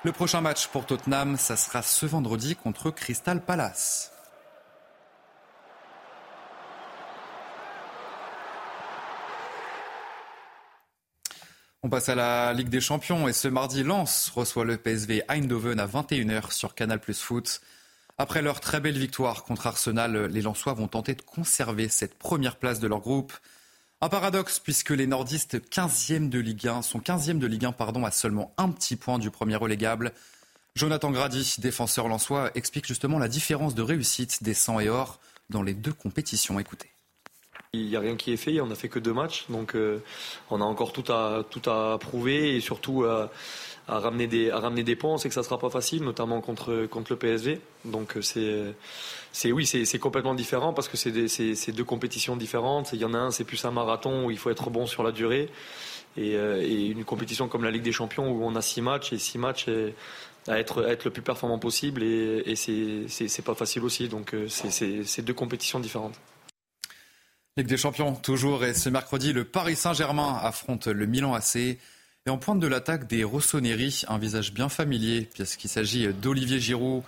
Le 0.02 0.10
prochain 0.10 0.40
match 0.40 0.66
pour 0.66 0.86
Tottenham, 0.86 1.36
ça 1.36 1.56
sera 1.56 1.82
ce 1.82 2.04
vendredi 2.04 2.56
contre 2.56 2.90
Crystal 2.90 3.44
Palace. 3.44 4.10
On 11.88 11.90
passe 11.90 12.10
à 12.10 12.14
la 12.14 12.52
Ligue 12.52 12.68
des 12.68 12.82
Champions 12.82 13.28
et 13.28 13.32
ce 13.32 13.48
mardi, 13.48 13.82
Lens 13.82 14.30
reçoit 14.34 14.66
le 14.66 14.76
PSV 14.76 15.22
Eindhoven 15.26 15.80
à 15.80 15.86
21h 15.86 16.52
sur 16.52 16.74
Canal 16.74 17.00
Plus 17.00 17.18
Foot. 17.18 17.62
Après 18.18 18.42
leur 18.42 18.60
très 18.60 18.78
belle 18.78 18.98
victoire 18.98 19.42
contre 19.42 19.68
Arsenal, 19.68 20.26
les 20.26 20.42
Lensois 20.42 20.74
vont 20.74 20.86
tenter 20.86 21.14
de 21.14 21.22
conserver 21.22 21.88
cette 21.88 22.18
première 22.18 22.56
place 22.56 22.78
de 22.78 22.86
leur 22.88 23.00
groupe. 23.00 23.32
Un 24.02 24.10
paradoxe 24.10 24.58
puisque 24.58 24.90
les 24.90 25.06
nordistes 25.06 25.66
15e 25.70 26.28
de 26.28 26.38
Ligue 26.38 26.68
1 26.68 26.82
sont 26.82 26.98
15e 26.98 27.38
de 27.38 27.46
Ligue 27.46 27.64
1 27.64 27.72
pardon, 27.72 28.04
à 28.04 28.10
seulement 28.10 28.52
un 28.58 28.68
petit 28.68 28.96
point 28.96 29.18
du 29.18 29.30
premier 29.30 29.56
relégable. 29.56 30.12
Jonathan 30.74 31.10
Grady, 31.10 31.54
défenseur 31.56 32.06
lensois, 32.06 32.50
explique 32.54 32.86
justement 32.86 33.18
la 33.18 33.28
différence 33.28 33.74
de 33.74 33.80
réussite 33.80 34.42
des 34.42 34.52
100 34.52 34.80
et 34.80 34.90
or 34.90 35.20
dans 35.48 35.62
les 35.62 35.72
deux 35.72 35.94
compétitions. 35.94 36.60
Écoutez. 36.60 36.90
Il 37.74 37.86
n'y 37.86 37.96
a 37.96 38.00
rien 38.00 38.16
qui 38.16 38.32
est 38.32 38.38
fait, 38.38 38.62
on 38.62 38.66
n'a 38.66 38.74
fait 38.74 38.88
que 38.88 38.98
deux 38.98 39.12
matchs, 39.12 39.44
donc 39.50 39.76
euh, 39.76 40.02
on 40.48 40.62
a 40.62 40.64
encore 40.64 40.94
tout 40.94 41.04
à, 41.12 41.44
tout 41.50 41.68
à 41.68 41.98
prouver 41.98 42.56
et 42.56 42.60
surtout 42.62 43.04
à, 43.04 43.30
ramener, 43.86 44.26
des, 44.26 44.50
à 44.50 44.58
ramener 44.58 44.82
des 44.82 44.96
points. 44.96 45.12
On 45.12 45.18
sait 45.18 45.28
que 45.28 45.34
ça 45.34 45.42
ne 45.42 45.44
sera 45.44 45.58
pas 45.58 45.68
facile, 45.68 46.02
notamment 46.02 46.40
contre, 46.40 46.86
contre 46.86 47.12
le 47.12 47.18
PSV. 47.18 47.60
Donc 47.84 48.16
euh, 48.16 48.22
c'est, 48.22 48.74
c'est 49.32 49.52
oui, 49.52 49.66
c'est, 49.66 49.98
complètement 49.98 50.34
différent 50.34 50.72
parce 50.72 50.88
que 50.88 50.96
c'est, 50.96 51.72
deux 51.72 51.84
compétitions 51.84 52.36
différentes. 52.36 52.94
Il 52.94 53.00
y 53.00 53.04
en 53.04 53.12
a 53.12 53.18
un, 53.18 53.30
c'est 53.30 53.44
plus 53.44 53.62
un 53.66 53.70
marathon 53.70 54.24
où 54.24 54.30
il 54.30 54.38
faut 54.38 54.48
être 54.48 54.70
bon 54.70 54.86
sur 54.86 55.02
la 55.02 55.12
durée. 55.12 55.50
Et, 56.16 56.36
euh, 56.36 56.66
une 56.66 57.04
compétition 57.04 57.48
comme 57.48 57.64
la 57.64 57.70
Ligue 57.70 57.82
des 57.82 57.92
Champions 57.92 58.30
où 58.30 58.44
on 58.44 58.56
a 58.56 58.62
six 58.62 58.80
matchs 58.80 59.12
et 59.12 59.18
six 59.18 59.36
matchs 59.36 59.66
à 60.46 60.58
être, 60.58 60.88
être 60.88 61.04
le 61.04 61.10
plus 61.10 61.20
performant 61.20 61.58
possible 61.58 62.02
et, 62.02 62.44
et 62.46 62.56
c'est, 62.56 63.42
pas 63.44 63.54
facile 63.54 63.84
aussi. 63.84 64.08
Donc 64.08 64.34
c'est 64.48 65.22
deux 65.22 65.34
compétitions 65.34 65.80
différentes. 65.80 66.18
Ligue 67.58 67.66
des 67.66 67.76
Champions, 67.76 68.14
toujours. 68.14 68.64
Et 68.64 68.72
ce 68.72 68.88
mercredi, 68.88 69.32
le 69.32 69.42
Paris 69.42 69.74
Saint-Germain 69.74 70.38
affronte 70.40 70.86
le 70.86 71.06
Milan 71.06 71.34
AC. 71.34 71.56
Et 71.56 71.78
en 72.28 72.38
pointe 72.38 72.60
de 72.60 72.68
l'attaque 72.68 73.08
des 73.08 73.24
Rossoneri, 73.24 74.04
un 74.06 74.16
visage 74.16 74.54
bien 74.54 74.68
familier, 74.68 75.28
puisqu'il 75.34 75.66
s'agit 75.66 76.06
d'Olivier 76.06 76.60
Giroud. 76.60 77.02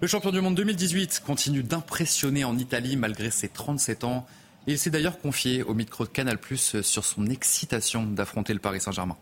Le 0.00 0.08
champion 0.08 0.30
du 0.30 0.40
monde 0.40 0.54
2018 0.54 1.22
continue 1.26 1.62
d'impressionner 1.62 2.44
en 2.44 2.56
Italie 2.56 2.96
malgré 2.96 3.30
ses 3.30 3.50
37 3.50 4.04
ans. 4.04 4.26
Et 4.66 4.72
il 4.72 4.78
s'est 4.78 4.88
d'ailleurs 4.88 5.18
confié 5.18 5.62
au 5.62 5.74
micro 5.74 6.04
de 6.06 6.08
Canal 6.08 6.38
Plus 6.38 6.80
sur 6.80 7.04
son 7.04 7.26
excitation 7.26 8.04
d'affronter 8.04 8.54
le 8.54 8.58
Paris 8.58 8.80
Saint-Germain. 8.80 9.18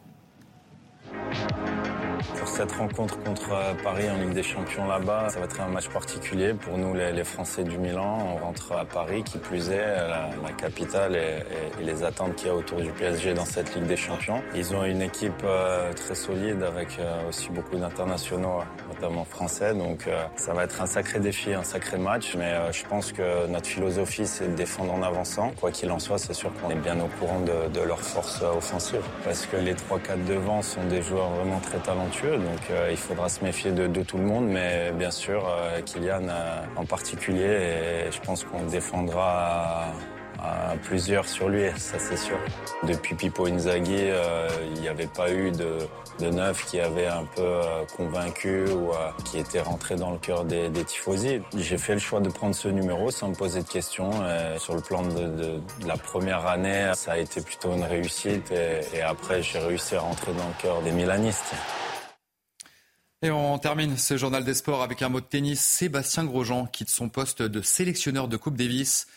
Cette 2.58 2.72
rencontre 2.72 3.16
contre 3.22 3.52
euh, 3.52 3.72
Paris 3.84 4.10
en 4.10 4.16
Ligue 4.16 4.32
des 4.32 4.42
Champions 4.42 4.84
là-bas, 4.88 5.28
ça 5.28 5.38
va 5.38 5.44
être 5.44 5.60
un 5.60 5.68
match 5.68 5.88
particulier 5.90 6.54
pour 6.54 6.76
nous 6.76 6.92
les, 6.92 7.22
Français 7.22 7.62
du 7.62 7.78
Milan. 7.78 8.18
On 8.34 8.44
rentre 8.44 8.72
à 8.72 8.84
Paris, 8.84 9.22
qui 9.22 9.38
plus 9.38 9.70
est, 9.70 9.78
la, 9.78 10.28
capitale 10.56 11.14
et, 11.14 11.84
les 11.84 12.02
attentes 12.02 12.34
qu'il 12.34 12.48
y 12.48 12.50
a 12.50 12.56
autour 12.56 12.80
du 12.80 12.90
PSG 12.90 13.32
dans 13.34 13.44
cette 13.44 13.76
Ligue 13.76 13.86
des 13.86 13.96
Champions. 13.96 14.42
Ils 14.56 14.74
ont 14.74 14.84
une 14.84 15.02
équipe 15.02 15.44
euh, 15.44 15.92
très 15.92 16.16
solide 16.16 16.64
avec 16.64 16.98
euh, 16.98 17.28
aussi 17.28 17.48
beaucoup 17.50 17.76
d'internationaux, 17.76 18.58
notamment 19.00 19.24
français. 19.24 19.74
Donc 19.74 20.08
ça 20.36 20.52
va 20.52 20.64
être 20.64 20.80
un 20.82 20.86
sacré 20.86 21.20
défi, 21.20 21.52
un 21.52 21.62
sacré 21.62 21.98
match. 21.98 22.34
Mais 22.36 22.54
je 22.72 22.84
pense 22.84 23.12
que 23.12 23.46
notre 23.46 23.66
philosophie, 23.66 24.26
c'est 24.26 24.48
de 24.48 24.54
défendre 24.54 24.92
en 24.92 25.02
avançant. 25.02 25.52
Quoi 25.60 25.70
qu'il 25.70 25.90
en 25.90 25.98
soit, 25.98 26.18
c'est 26.18 26.34
sûr 26.34 26.50
qu'on 26.54 26.70
est 26.70 26.74
bien 26.74 26.98
au 27.00 27.08
courant 27.18 27.40
de, 27.40 27.68
de 27.72 27.80
leur 27.80 28.00
force 28.00 28.42
offensive. 28.42 29.02
Parce 29.24 29.46
que 29.46 29.56
les 29.56 29.74
3-4 29.74 30.24
devant 30.26 30.62
sont 30.62 30.84
des 30.84 31.02
joueurs 31.02 31.30
vraiment 31.30 31.60
très 31.60 31.78
talentueux. 31.78 32.36
Donc 32.36 32.60
il 32.90 32.96
faudra 32.96 33.28
se 33.28 33.44
méfier 33.44 33.72
de, 33.72 33.86
de, 33.86 34.02
tout 34.02 34.18
le 34.18 34.24
monde. 34.24 34.46
Mais 34.46 34.92
bien 34.92 35.10
sûr, 35.10 35.44
Kylian 35.84 36.28
en 36.76 36.84
particulier. 36.84 38.06
Et 38.06 38.12
je 38.12 38.20
pense 38.20 38.44
qu'on 38.44 38.64
défendra 38.64 39.92
plusieurs 40.82 41.28
sur 41.28 41.48
lui, 41.48 41.64
ça 41.76 41.98
c'est 41.98 42.16
sûr. 42.16 42.38
Depuis 42.84 43.14
Pippo 43.14 43.46
Inzaghi, 43.46 43.96
euh, 43.96 44.48
il 44.74 44.80
n'y 44.80 44.88
avait 44.88 45.06
pas 45.06 45.32
eu 45.32 45.50
de, 45.50 45.78
de 46.20 46.30
neuf 46.30 46.64
qui 46.66 46.80
avait 46.80 47.06
un 47.06 47.24
peu 47.24 47.42
euh, 47.42 47.84
convaincu 47.96 48.64
ou 48.68 48.92
euh, 48.92 49.10
qui 49.24 49.38
était 49.38 49.60
rentré 49.60 49.96
dans 49.96 50.12
le 50.12 50.18
cœur 50.18 50.44
des, 50.44 50.68
des 50.70 50.84
tifosi. 50.84 51.40
J'ai 51.56 51.78
fait 51.78 51.94
le 51.94 52.00
choix 52.00 52.20
de 52.20 52.28
prendre 52.28 52.54
ce 52.54 52.68
numéro 52.68 53.10
sans 53.10 53.28
me 53.28 53.34
poser 53.34 53.62
de 53.62 53.68
questions. 53.68 54.10
sur 54.58 54.74
le 54.74 54.80
plan 54.80 55.02
de, 55.02 55.60
la 55.86 55.96
première 55.96 56.46
année, 56.46 56.92
ça 56.94 57.12
a 57.12 57.18
été 57.18 57.40
plutôt 57.40 57.74
une 57.74 57.84
réussite 57.84 58.50
et 58.52 59.02
après 59.02 59.42
j'ai 59.42 59.58
réussi 59.58 59.96
à 59.96 60.00
rentrer 60.00 60.32
dans 60.32 60.46
le 60.46 60.62
cœur 60.62 60.82
des 60.82 60.92
Milanistes. 60.92 61.54
Et 63.20 63.32
on 63.32 63.58
termine 63.58 63.96
ce 63.96 64.16
journal 64.16 64.44
des 64.44 64.54
sports 64.54 64.82
avec 64.82 65.02
un 65.02 65.08
mot 65.08 65.20
de 65.20 65.26
tennis. 65.26 65.60
Sébastien 65.60 66.24
Grosjean 66.24 66.66
quitte 66.66 66.88
son 66.88 67.08
poste 67.08 67.42
de 67.42 67.60
sélectionneur 67.60 68.28
de 68.28 68.36
Coupe 68.36 68.56
Davis 68.56 69.08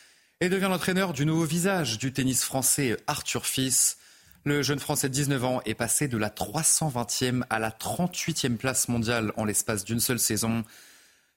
et 0.41 0.49
devient 0.49 0.67
l'entraîneur 0.69 1.13
du 1.13 1.25
nouveau 1.25 1.45
visage 1.45 1.99
du 1.99 2.11
tennis 2.11 2.43
français 2.43 2.97
Arthur 3.05 3.45
Fils. 3.45 3.99
Le 4.43 4.63
jeune 4.63 4.79
Français 4.79 5.07
de 5.07 5.13
19 5.13 5.45
ans 5.45 5.61
est 5.65 5.75
passé 5.75 6.07
de 6.07 6.17
la 6.17 6.29
320e 6.29 7.43
à 7.51 7.59
la 7.59 7.69
38e 7.69 8.57
place 8.57 8.87
mondiale 8.87 9.31
en 9.37 9.45
l'espace 9.45 9.85
d'une 9.85 9.99
seule 9.99 10.17
saison. 10.17 10.63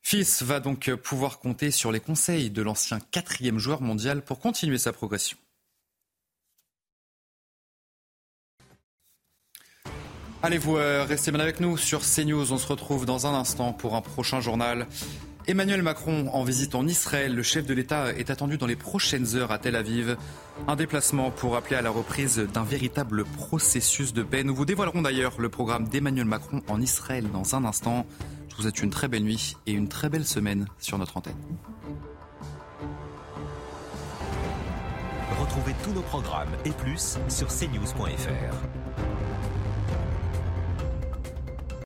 Fils 0.00 0.42
va 0.42 0.58
donc 0.58 0.90
pouvoir 0.94 1.38
compter 1.38 1.70
sur 1.70 1.92
les 1.92 2.00
conseils 2.00 2.48
de 2.48 2.62
l'ancien 2.62 2.98
quatrième 3.10 3.58
joueur 3.58 3.82
mondial 3.82 4.22
pour 4.22 4.40
continuer 4.40 4.78
sa 4.78 4.94
progression. 4.94 5.36
Allez-vous 10.42 10.78
euh, 10.78 11.04
rester 11.04 11.30
bien 11.30 11.40
avec 11.40 11.60
nous 11.60 11.76
sur 11.76 12.00
CNews. 12.00 12.52
On 12.52 12.58
se 12.58 12.66
retrouve 12.66 13.04
dans 13.04 13.26
un 13.26 13.34
instant 13.34 13.74
pour 13.74 13.96
un 13.96 14.02
prochain 14.02 14.40
journal. 14.40 14.86
Emmanuel 15.46 15.82
Macron 15.82 16.28
en 16.32 16.42
visite 16.42 16.74
en 16.74 16.86
Israël. 16.86 17.34
Le 17.34 17.42
chef 17.42 17.66
de 17.66 17.74
l'État 17.74 18.12
est 18.14 18.30
attendu 18.30 18.56
dans 18.56 18.66
les 18.66 18.76
prochaines 18.76 19.36
heures 19.36 19.52
à 19.52 19.58
Tel 19.58 19.76
Aviv. 19.76 20.16
Un 20.68 20.76
déplacement 20.76 21.30
pour 21.30 21.54
appeler 21.56 21.76
à 21.76 21.82
la 21.82 21.90
reprise 21.90 22.38
d'un 22.38 22.64
véritable 22.64 23.24
processus 23.24 24.14
de 24.14 24.22
paix. 24.22 24.42
Nous 24.42 24.54
vous 24.54 24.64
dévoilerons 24.64 25.02
d'ailleurs 25.02 25.38
le 25.38 25.50
programme 25.50 25.86
d'Emmanuel 25.86 26.24
Macron 26.24 26.62
en 26.66 26.80
Israël 26.80 27.30
dans 27.30 27.54
un 27.54 27.66
instant. 27.66 28.06
Je 28.48 28.56
vous 28.56 28.62
souhaite 28.62 28.82
une 28.82 28.90
très 28.90 29.08
belle 29.08 29.24
nuit 29.24 29.56
et 29.66 29.72
une 29.72 29.88
très 29.88 30.08
belle 30.08 30.24
semaine 30.24 30.66
sur 30.78 30.96
notre 30.96 31.18
antenne. 31.18 31.34
Retrouvez 35.38 35.74
tous 35.82 35.92
nos 35.92 36.02
programmes 36.02 36.56
et 36.64 36.70
plus 36.70 37.18
sur 37.28 37.48
cnews.fr. 37.48 38.83